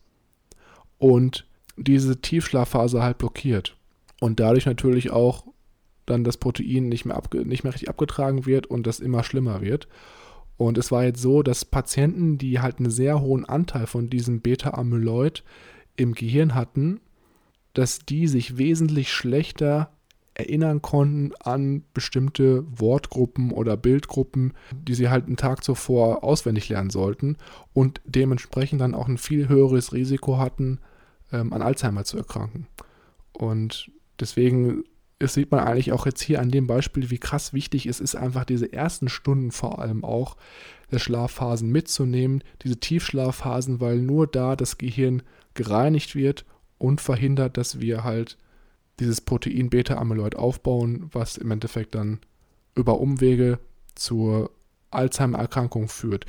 [0.97, 1.45] und
[1.77, 3.75] diese Tiefschlafphase halt blockiert.
[4.19, 5.45] Und dadurch natürlich auch
[6.05, 9.87] dann das Protein nicht mehr, nicht mehr richtig abgetragen wird und das immer schlimmer wird.
[10.59, 14.41] Und es war jetzt so, dass Patienten, die halt einen sehr hohen Anteil von diesem
[14.41, 15.45] Beta-Amyloid
[15.95, 16.99] im Gehirn hatten,
[17.73, 19.89] dass die sich wesentlich schlechter
[20.33, 26.89] erinnern konnten an bestimmte Wortgruppen oder Bildgruppen, die sie halt einen Tag zuvor auswendig lernen
[26.89, 27.37] sollten
[27.71, 30.79] und dementsprechend dann auch ein viel höheres Risiko hatten,
[31.31, 32.67] ähm, an Alzheimer zu erkranken.
[33.31, 34.83] Und deswegen
[35.19, 38.15] das sieht man eigentlich auch jetzt hier an dem Beispiel, wie krass wichtig es ist,
[38.15, 40.37] einfach diese ersten Stunden vor allem auch
[40.91, 45.21] der Schlafphasen mitzunehmen, diese Tiefschlafphasen, weil nur da das Gehirn
[45.53, 46.45] gereinigt wird
[46.77, 48.37] und verhindert, dass wir halt
[48.99, 52.19] dieses Protein Beta-Amyloid aufbauen, was im Endeffekt dann
[52.75, 53.59] über Umwege
[53.95, 54.51] zur
[54.91, 56.25] Alzheimer-Erkrankung führt.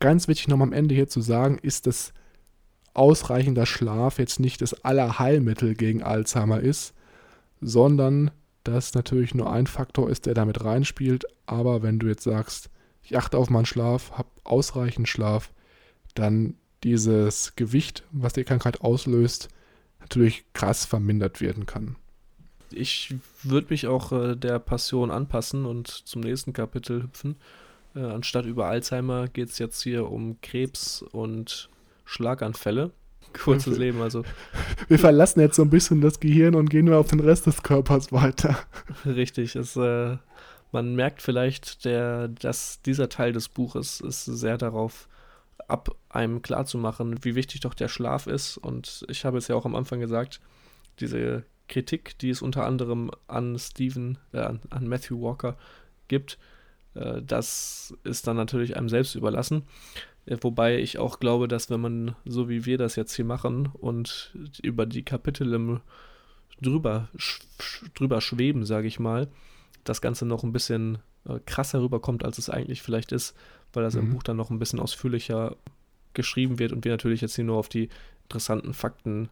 [0.00, 2.14] Ganz wichtig noch am Ende hier zu sagen, ist, dass
[2.94, 6.94] ausreichender Schlaf jetzt nicht das Allerheilmittel gegen Alzheimer ist,
[7.60, 8.30] sondern
[8.64, 11.24] dass natürlich nur ein Faktor ist, der damit reinspielt.
[11.46, 12.70] Aber wenn du jetzt sagst,
[13.02, 15.50] ich achte auf meinen Schlaf, habe ausreichend Schlaf,
[16.14, 16.54] dann
[16.84, 19.48] dieses Gewicht, was die Krankheit auslöst,
[20.00, 21.96] natürlich krass vermindert werden kann.
[22.70, 27.36] Ich würde mich auch äh, der Passion anpassen und zum nächsten Kapitel hüpfen.
[27.94, 31.68] Äh, anstatt über Alzheimer geht es jetzt hier um Krebs und
[32.04, 32.92] Schlaganfälle
[33.32, 34.00] kurzes Leben.
[34.00, 34.24] Also.
[34.88, 37.62] Wir verlassen jetzt so ein bisschen das Gehirn und gehen nur auf den Rest des
[37.62, 38.58] Körpers weiter.
[39.06, 39.56] Richtig.
[39.56, 40.16] Es, äh,
[40.72, 45.08] man merkt vielleicht, der, dass dieser Teil des Buches ist sehr darauf
[45.68, 48.56] ab, einem klarzumachen, wie wichtig doch der Schlaf ist.
[48.56, 50.40] Und ich habe es ja auch am Anfang gesagt,
[50.98, 55.56] diese Kritik, die es unter anderem an Stephen, äh, an, an Matthew Walker
[56.08, 56.38] gibt,
[56.94, 59.62] äh, das ist dann natürlich einem selbst überlassen.
[60.40, 64.34] Wobei ich auch glaube, dass wenn man, so wie wir das jetzt hier machen und
[64.62, 65.80] über die Kapitel im
[66.60, 67.40] drüber, sch
[67.94, 69.28] drüber schweben, sage ich mal,
[69.84, 73.34] das Ganze noch ein bisschen äh, krasser rüberkommt, als es eigentlich vielleicht ist,
[73.72, 74.00] weil das mhm.
[74.00, 75.56] im Buch dann noch ein bisschen ausführlicher
[76.14, 77.88] geschrieben wird und wir natürlich jetzt hier nur auf die
[78.24, 79.28] interessanten Fakten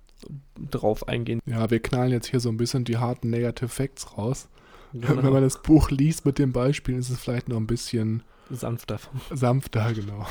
[0.70, 1.40] drauf eingehen.
[1.46, 4.48] Ja, wir knallen jetzt hier so ein bisschen die harten Negative Facts raus.
[4.92, 5.22] Genau.
[5.22, 8.98] Wenn man das Buch liest mit den Beispielen, ist es vielleicht noch ein bisschen sanfter.
[9.30, 10.26] Sanfter, genau.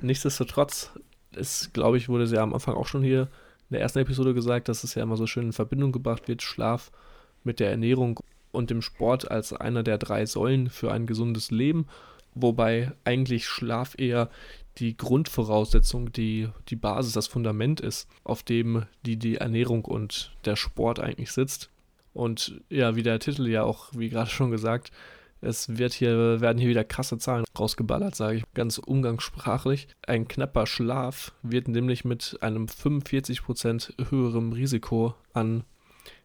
[0.00, 0.90] Nichtsdestotrotz
[1.32, 3.22] ist, glaube ich, wurde es ja am Anfang auch schon hier
[3.68, 6.42] in der ersten Episode gesagt, dass es ja immer so schön in Verbindung gebracht wird,
[6.42, 6.90] Schlaf
[7.44, 8.20] mit der Ernährung
[8.52, 11.86] und dem Sport als einer der drei Säulen für ein gesundes Leben,
[12.34, 14.28] wobei eigentlich Schlaf eher
[14.78, 20.56] die Grundvoraussetzung, die, die Basis, das Fundament ist, auf dem die, die Ernährung und der
[20.56, 21.70] Sport eigentlich sitzt.
[22.12, 24.90] Und ja, wie der Titel ja auch, wie gerade schon gesagt,
[25.40, 29.88] es wird hier, werden hier wieder krasse Zahlen rausgeballert, sage ich ganz umgangssprachlich.
[30.06, 35.64] Ein knapper Schlaf wird nämlich mit einem 45% höherem Risiko an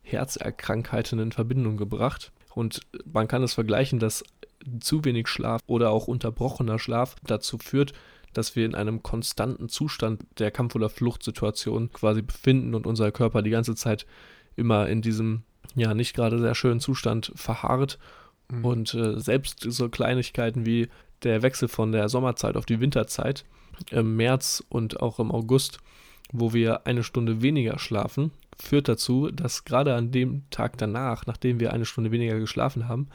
[0.01, 2.31] Herzerkrankheiten in Verbindung gebracht.
[2.53, 4.23] Und man kann es vergleichen, dass
[4.79, 7.93] zu wenig Schlaf oder auch unterbrochener Schlaf dazu führt,
[8.33, 13.41] dass wir in einem konstanten Zustand der Kampf- oder Fluchtsituation quasi befinden und unser Körper
[13.41, 14.05] die ganze Zeit
[14.55, 15.43] immer in diesem
[15.75, 17.97] ja nicht gerade sehr schönen Zustand verharrt
[18.49, 18.65] Mhm.
[18.65, 20.87] Und äh, selbst so Kleinigkeiten wie
[21.23, 23.45] der Wechsel von der Sommerzeit auf die Winterzeit
[23.91, 25.79] im März und auch im August,
[26.31, 31.59] wo wir eine Stunde weniger schlafen, führt dazu, dass gerade an dem Tag danach, nachdem
[31.59, 33.09] wir eine Stunde weniger geschlafen haben,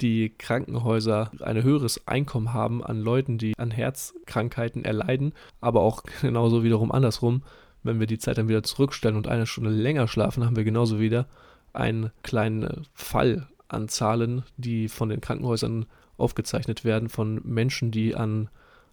[0.00, 6.62] die Krankenhäuser ein höheres Einkommen haben an Leuten, die an Herzkrankheiten erleiden, aber auch genauso
[6.62, 7.42] wiederum andersrum,
[7.82, 11.00] wenn wir die Zeit dann wieder zurückstellen und eine Stunde länger schlafen, haben wir genauso
[11.00, 11.26] wieder
[11.72, 18.48] einen kleinen Fall an Zahlen, die von den Krankenhäusern aufgezeichnet werden, von Menschen, die an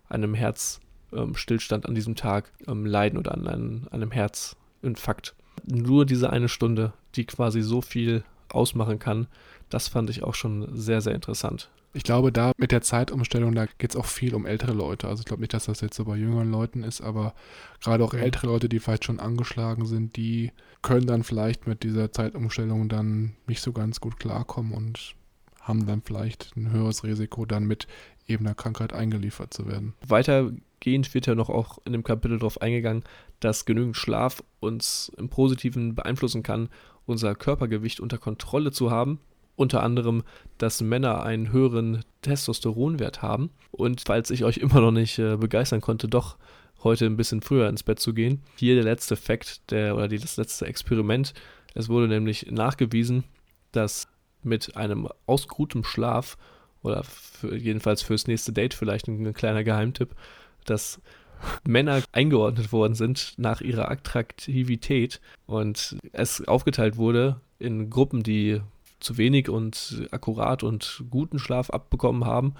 [0.09, 5.35] einem Herzstillstand an diesem Tag ähm, leiden oder an einem, einem Herzinfarkt.
[5.65, 9.27] Nur diese eine Stunde, die quasi so viel ausmachen kann,
[9.75, 11.69] das fand ich auch schon sehr, sehr interessant.
[11.91, 15.09] Ich glaube, da mit der Zeitumstellung, da geht es auch viel um ältere Leute.
[15.09, 17.33] Also ich glaube nicht, dass das jetzt so bei jüngeren Leuten ist, aber
[17.83, 22.09] gerade auch ältere Leute, die vielleicht schon angeschlagen sind, die können dann vielleicht mit dieser
[22.13, 25.15] Zeitumstellung dann nicht so ganz gut klarkommen und
[25.59, 27.85] haben dann vielleicht ein höheres Risiko, dann mit
[28.27, 29.93] eben einer Krankheit eingeliefert zu werden.
[30.07, 33.03] Weitergehend wird ja noch auch in dem Kapitel darauf eingegangen,
[33.41, 36.69] dass genügend Schlaf uns im Positiven beeinflussen kann,
[37.05, 39.19] unser Körpergewicht unter Kontrolle zu haben
[39.55, 40.23] unter anderem,
[40.57, 43.49] dass Männer einen höheren Testosteronwert haben.
[43.71, 46.37] Und falls ich euch immer noch nicht äh, begeistern konnte, doch
[46.83, 48.41] heute ein bisschen früher ins Bett zu gehen.
[48.57, 51.33] Hier der letzte Fakt der, oder das letzte Experiment.
[51.73, 53.23] Es wurde nämlich nachgewiesen,
[53.71, 54.07] dass
[54.43, 56.37] mit einem ausgeruhtem Schlaf
[56.83, 60.15] oder für, jedenfalls fürs nächste Date vielleicht ein, ein kleiner Geheimtipp,
[60.65, 61.01] dass
[61.67, 68.61] Männer eingeordnet worden sind nach ihrer Attraktivität und es aufgeteilt wurde in Gruppen, die
[68.99, 72.55] zu wenig und akkurat und guten Schlaf abbekommen haben.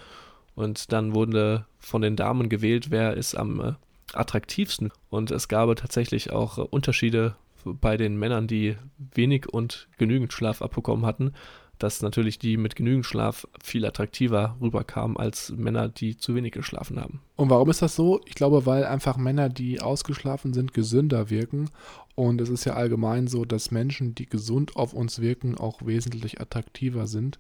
[0.56, 3.74] Und dann wurde von den Damen gewählt, wer ist am äh,
[4.14, 4.92] attraktivsten.
[5.10, 10.62] Und es gab tatsächlich auch äh, Unterschiede bei den Männern, die wenig und genügend Schlaf
[10.62, 11.34] abbekommen hatten
[11.80, 17.00] dass natürlich die mit genügend Schlaf viel attraktiver rüberkamen als Männer, die zu wenig geschlafen
[17.00, 17.22] haben.
[17.36, 18.22] Und warum ist das so?
[18.26, 21.70] Ich glaube, weil einfach Männer, die ausgeschlafen sind, gesünder wirken.
[22.16, 26.40] Und es ist ja allgemein so, dass Menschen, die gesund auf uns wirken, auch wesentlich
[26.40, 27.40] attraktiver sind.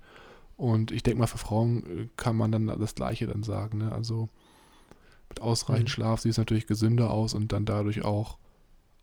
[0.57, 3.79] Und ich denke mal, für Frauen äh, kann man dann das Gleiche dann sagen.
[3.79, 3.91] Ne?
[3.91, 4.29] Also
[5.29, 5.93] mit ausreichend mhm.
[5.93, 8.37] Schlaf sieht es natürlich gesünder aus und dann dadurch auch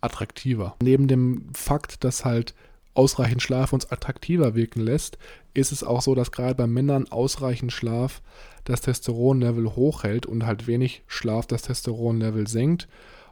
[0.00, 0.76] attraktiver.
[0.82, 2.54] Neben dem Fakt, dass halt
[2.94, 5.16] ausreichend Schlaf uns attraktiver wirken lässt,
[5.54, 8.20] ist es auch so, dass gerade bei Männern ausreichend Schlaf
[8.64, 12.88] das Testosteronlevel hochhält und halt wenig Schlaf das Testosteronlevel senkt,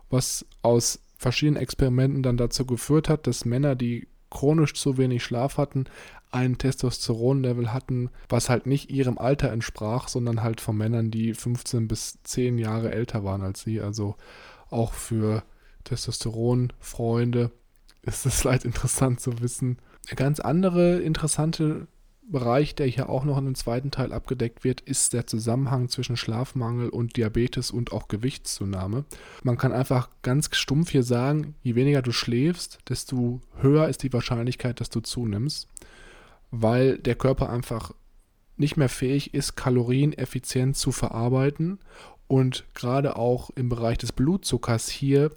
[0.08, 5.58] was aus verschiedenen Experimenten dann dazu geführt hat, dass Männer, die chronisch zu wenig Schlaf
[5.58, 5.84] hatten,
[6.30, 11.88] ein Testosteronlevel hatten, was halt nicht ihrem Alter entsprach, sondern halt von Männern, die 15
[11.88, 13.82] bis 10 Jahre älter waren als sie.
[13.82, 14.16] Also
[14.70, 15.42] auch für
[15.84, 17.50] Testosteronfreunde
[18.00, 19.76] ist es vielleicht interessant zu wissen.
[20.08, 21.86] Der ganz andere interessante
[22.30, 26.16] Bereich, der hier auch noch in dem zweiten Teil abgedeckt wird, ist der Zusammenhang zwischen
[26.16, 29.04] Schlafmangel und Diabetes und auch Gewichtszunahme.
[29.42, 34.12] Man kann einfach ganz stumpf hier sagen, je weniger du schläfst, desto höher ist die
[34.12, 35.68] Wahrscheinlichkeit, dass du zunimmst,
[36.50, 37.92] weil der Körper einfach
[38.56, 41.78] nicht mehr fähig ist, Kalorien effizient zu verarbeiten
[42.26, 45.32] und gerade auch im Bereich des Blutzuckers hier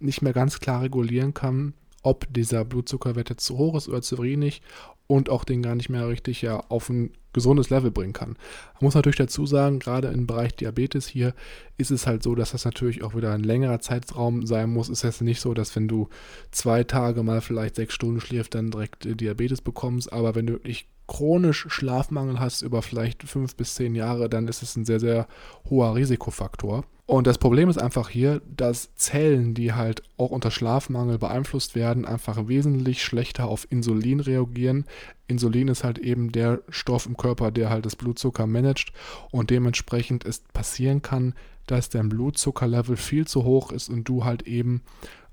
[0.00, 4.18] nicht mehr ganz klar regulieren kann, ob dieser Blutzuckerwert jetzt zu hoch ist oder zu
[4.18, 4.60] wenig
[5.06, 8.36] und auch den gar nicht mehr richtig ja, auf ein gesundes Level bringen kann.
[8.74, 11.34] Man muss natürlich dazu sagen, gerade im Bereich Diabetes hier
[11.76, 14.88] ist es halt so, dass das natürlich auch wieder ein längerer Zeitraum sein muss.
[14.88, 16.08] Es ist jetzt nicht so, dass wenn du
[16.52, 20.54] zwei Tage mal vielleicht sechs Stunden schläfst, dann direkt äh, Diabetes bekommst, aber wenn du
[20.54, 25.00] wirklich chronisch Schlafmangel hast über vielleicht fünf bis zehn Jahre, dann ist es ein sehr,
[25.00, 25.26] sehr
[25.68, 26.84] hoher Risikofaktor.
[27.06, 32.06] Und das Problem ist einfach hier, dass Zellen, die halt auch unter Schlafmangel beeinflusst werden,
[32.06, 34.86] einfach wesentlich schlechter auf Insulin reagieren.
[35.26, 38.92] Insulin ist halt eben der Stoff im Körper, der halt das Blutzucker managt
[39.30, 41.34] und dementsprechend es passieren kann,
[41.66, 44.82] dass dein Blutzuckerlevel viel zu hoch ist und du halt eben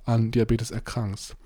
[0.04, 1.38] an Diabetes erkrankst.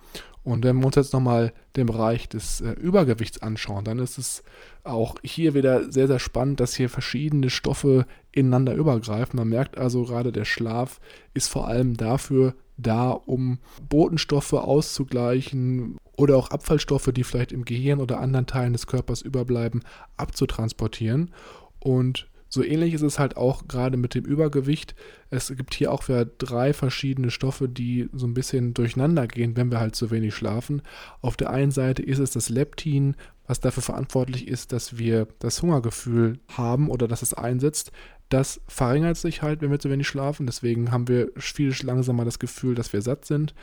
[0.46, 4.44] Und wenn wir uns jetzt nochmal den Bereich des äh, Übergewichts anschauen, dann ist es
[4.84, 9.40] auch hier wieder sehr, sehr spannend, dass hier verschiedene Stoffe ineinander übergreifen.
[9.40, 11.00] Man merkt also gerade, der Schlaf
[11.34, 13.58] ist vor allem dafür da, um
[13.90, 19.82] Botenstoffe auszugleichen oder auch Abfallstoffe, die vielleicht im Gehirn oder anderen Teilen des Körpers überbleiben,
[20.16, 21.34] abzutransportieren.
[21.80, 24.96] Und so ähnlich ist es halt auch gerade mit dem Übergewicht.
[25.30, 29.70] Es gibt hier auch wieder drei verschiedene Stoffe, die so ein bisschen durcheinander gehen, wenn
[29.70, 30.82] wir halt zu wenig schlafen.
[31.22, 35.62] Auf der einen Seite ist es das Leptin, was dafür verantwortlich ist, dass wir das
[35.62, 37.92] Hungergefühl haben oder dass es einsetzt.
[38.30, 40.48] Das verringert sich halt, wenn wir zu wenig schlafen.
[40.48, 43.54] Deswegen haben wir viel langsamer das Gefühl, dass wir satt sind.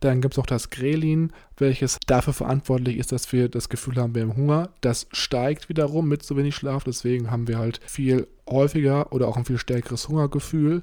[0.00, 4.14] Dann gibt es noch das Grelin, welches dafür verantwortlich ist, dass wir das Gefühl haben,
[4.14, 4.70] wir haben Hunger.
[4.80, 6.84] Das steigt wiederum mit zu wenig Schlaf.
[6.84, 10.82] Deswegen haben wir halt viel häufiger oder auch ein viel stärkeres Hungergefühl.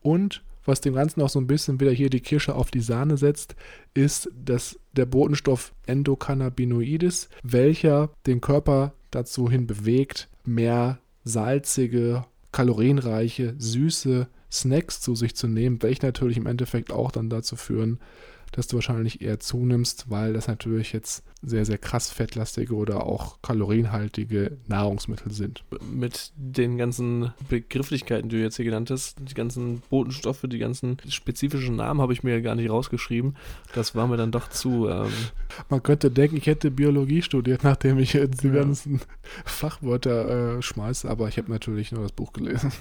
[0.00, 3.16] Und was dem Ganzen auch so ein bisschen wieder hier die Kirsche auf die Sahne
[3.16, 3.56] setzt,
[3.94, 14.28] ist, dass der Botenstoff Endocannabinoides, welcher den Körper dazu hin bewegt, mehr salzige, kalorienreiche, süße
[14.50, 17.98] Snacks zu sich zu nehmen, welche natürlich im Endeffekt auch dann dazu führen,
[18.52, 23.40] dass du wahrscheinlich eher zunimmst, weil das natürlich jetzt sehr, sehr krass fettlastige oder auch
[23.42, 25.62] kalorienhaltige Nahrungsmittel sind.
[25.92, 30.96] Mit den ganzen Begrifflichkeiten, die du jetzt hier genannt hast, die ganzen Botenstoffe, die ganzen
[31.08, 33.36] spezifischen Namen habe ich mir gar nicht rausgeschrieben.
[33.74, 34.88] Das war mir dann doch zu.
[34.88, 35.12] Ähm
[35.68, 38.54] Man könnte denken, ich hätte Biologie studiert, nachdem ich jetzt die ja.
[38.54, 39.00] ganzen
[39.44, 42.72] Fachwörter äh, schmeiße, aber ich habe natürlich nur das Buch gelesen.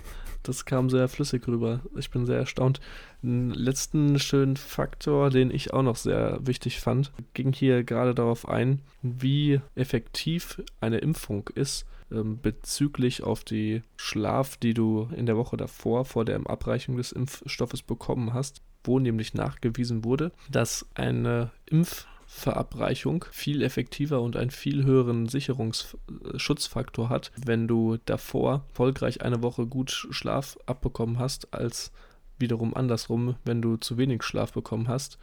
[0.43, 1.81] Das kam sehr flüssig rüber.
[1.97, 2.79] Ich bin sehr erstaunt.
[3.21, 8.46] Einen letzten schönen Faktor, den ich auch noch sehr wichtig fand, ging hier gerade darauf
[8.49, 15.37] ein, wie effektiv eine Impfung ist ähm, bezüglich auf die Schlaf, die du in der
[15.37, 21.51] Woche davor vor der Abreichung des Impfstoffes bekommen hast, wo nämlich nachgewiesen wurde, dass eine
[21.65, 29.41] Impfung Impfverabreichung viel effektiver und einen viel höheren Sicherungsschutzfaktor hat, wenn du davor erfolgreich eine
[29.41, 31.91] Woche gut Schlaf abbekommen hast, als
[32.37, 35.17] wiederum andersrum, wenn du zu wenig Schlaf bekommen hast,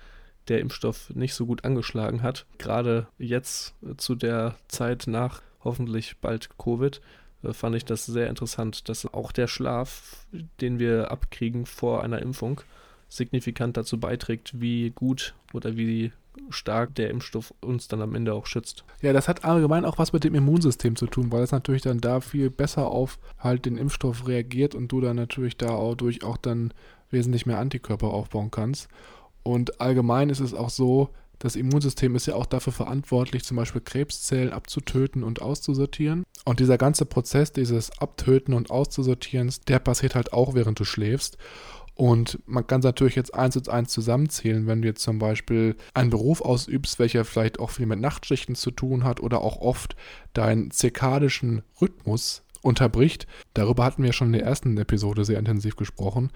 [0.49, 2.47] der Impfstoff nicht so gut angeschlagen hat.
[2.59, 7.01] Gerade jetzt zu der Zeit nach hoffentlich bald Covid
[7.43, 10.27] äh, fand ich das sehr interessant, dass auch der Schlaf,
[10.61, 12.61] den wir abkriegen vor einer Impfung,
[13.09, 16.13] signifikant dazu beiträgt, wie gut oder wie
[16.51, 18.85] stark der Impfstoff uns dann am Ende auch schützt.
[19.03, 22.01] Ja, das hat allgemein auch was mit dem Immunsystem zu tun, weil es natürlich dann
[22.01, 26.75] da viel besser auf halt den Impfstoff reagiert und du dann natürlich dadurch auch dann
[27.11, 28.89] wesentlich mehr Antikörper aufbauen kannst.
[29.45, 33.83] Und allgemein ist es auch so, das Immunsystem ist ja auch dafür verantwortlich, zum Beispiel
[33.83, 36.25] Krebszellen abzutöten und auszusortieren.
[36.45, 41.37] Und dieser ganze Prozess dieses Abtöten und Auszusortierens, der passiert halt auch, während du schläfst.
[41.95, 45.77] Und man kann es natürlich jetzt eins und eins zusammenzählen, wenn du jetzt zum Beispiel
[45.93, 49.95] einen Beruf ausübst, welcher vielleicht auch viel mit Nachtschichten zu tun hat oder auch oft
[50.33, 53.27] deinen zirkadischen Rhythmus unterbricht.
[53.53, 56.31] Darüber hatten wir schon in der ersten Episode sehr intensiv gesprochen.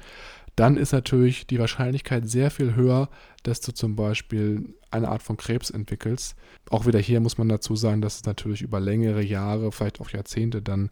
[0.59, 3.09] Dann ist natürlich die Wahrscheinlichkeit sehr viel höher,
[3.45, 6.35] dass du zum Beispiel eine Art von Krebs entwickelst.
[6.69, 10.11] Auch wieder hier muss man dazu sagen, dass es natürlich über längere Jahre, vielleicht auch
[10.11, 10.89] Jahrzehnte dann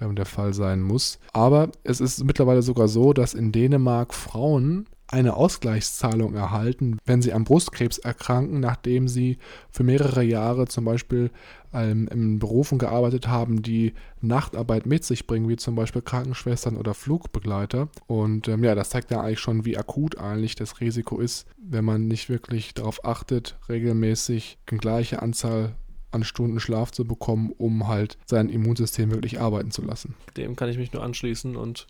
[0.00, 1.20] ähm, der Fall sein muss.
[1.32, 7.32] Aber es ist mittlerweile sogar so, dass in Dänemark Frauen eine Ausgleichszahlung erhalten, wenn sie
[7.32, 9.38] am Brustkrebs erkranken, nachdem sie
[9.70, 11.30] für mehrere Jahre zum Beispiel
[11.72, 16.94] ähm, in Berufen gearbeitet haben, die Nachtarbeit mit sich bringen, wie zum Beispiel Krankenschwestern oder
[16.94, 17.88] Flugbegleiter.
[18.06, 21.84] Und ähm, ja, das zeigt ja eigentlich schon, wie akut eigentlich das Risiko ist, wenn
[21.84, 25.74] man nicht wirklich darauf achtet, regelmäßig die gleiche Anzahl
[26.12, 30.14] an Stunden Schlaf zu bekommen, um halt sein Immunsystem wirklich arbeiten zu lassen.
[30.36, 31.88] Dem kann ich mich nur anschließen und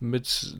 [0.00, 0.58] mit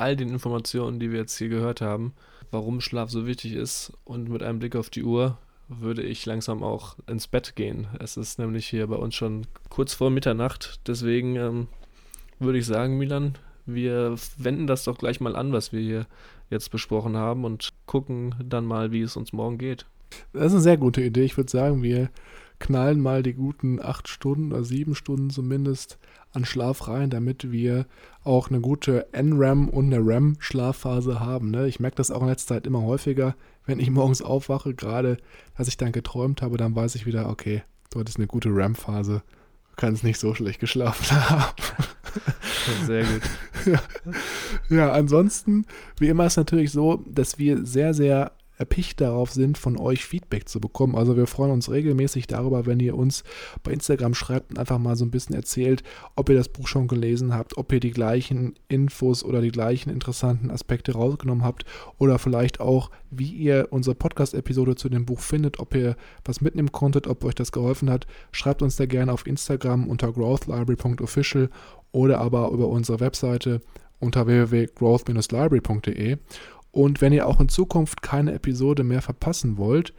[0.00, 2.14] all den Informationen, die wir jetzt hier gehört haben,
[2.50, 5.38] warum Schlaf so wichtig ist und mit einem Blick auf die Uhr
[5.68, 7.86] würde ich langsam auch ins Bett gehen.
[8.00, 10.80] Es ist nämlich hier bei uns schon kurz vor Mitternacht.
[10.86, 11.68] Deswegen ähm,
[12.40, 13.34] würde ich sagen, Milan,
[13.66, 16.06] wir wenden das doch gleich mal an, was wir hier
[16.48, 19.86] jetzt besprochen haben und gucken dann mal, wie es uns morgen geht.
[20.32, 21.22] Das ist eine sehr gute Idee.
[21.22, 22.10] Ich würde sagen, wir
[22.60, 25.98] knallen mal die guten acht Stunden oder sieben Stunden zumindest
[26.32, 27.86] an Schlaf rein, damit wir
[28.22, 31.50] auch eine gute NREM und eine REM-Schlafphase haben.
[31.50, 31.66] Ne?
[31.66, 33.34] Ich merke das auch in letzter Zeit immer häufiger,
[33.66, 35.16] wenn ich morgens aufwache, gerade
[35.54, 39.22] als ich dann geträumt habe, dann weiß ich wieder, okay, dort ist eine gute REM-Phase.
[39.70, 41.54] Du kannst nicht so schlecht geschlafen haben.
[42.84, 43.22] Sehr gut.
[43.66, 43.80] Ja.
[44.76, 45.66] ja, ansonsten,
[45.98, 50.04] wie immer ist es natürlich so, dass wir sehr, sehr erpicht darauf sind, von euch
[50.04, 50.94] Feedback zu bekommen.
[50.94, 53.24] Also wir freuen uns regelmäßig darüber, wenn ihr uns
[53.62, 55.82] bei Instagram schreibt und einfach mal so ein bisschen erzählt,
[56.14, 59.88] ob ihr das Buch schon gelesen habt, ob ihr die gleichen Infos oder die gleichen
[59.88, 61.64] interessanten Aspekte rausgenommen habt
[61.98, 66.70] oder vielleicht auch, wie ihr unsere Podcast-Episode zu dem Buch findet, ob ihr was mitnehmen
[66.70, 68.06] konntet, ob euch das geholfen hat.
[68.30, 71.48] Schreibt uns da gerne auf Instagram unter growthlibrary.official
[71.92, 73.62] oder aber über unsere Webseite
[74.00, 76.18] unter www.growth-library.de
[76.72, 79.92] und wenn ihr auch in Zukunft keine Episode mehr verpassen wollt,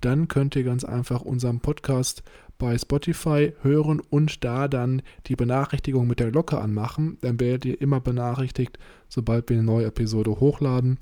[0.00, 2.22] dann könnt ihr ganz einfach unseren Podcast
[2.58, 7.18] bei Spotify hören und da dann die Benachrichtigung mit der Glocke anmachen.
[7.20, 10.98] Dann werdet ihr immer benachrichtigt, sobald wir eine neue Episode hochladen.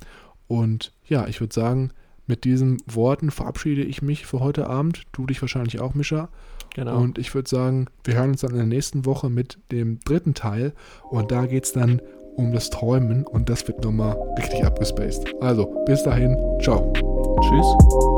[0.47, 1.91] Und ja, ich würde sagen,
[2.27, 5.03] mit diesen Worten verabschiede ich mich für heute Abend.
[5.13, 6.29] Du dich wahrscheinlich auch, Mischa.
[6.75, 6.99] Genau.
[6.99, 10.35] Und ich würde sagen, wir hören uns dann in der nächsten Woche mit dem dritten
[10.35, 10.73] Teil.
[11.11, 12.01] Und da geht es dann
[12.37, 15.25] um das Träumen und das wird nochmal richtig abgespaced.
[15.41, 16.93] Also, bis dahin, ciao.
[17.41, 18.12] Tschüss.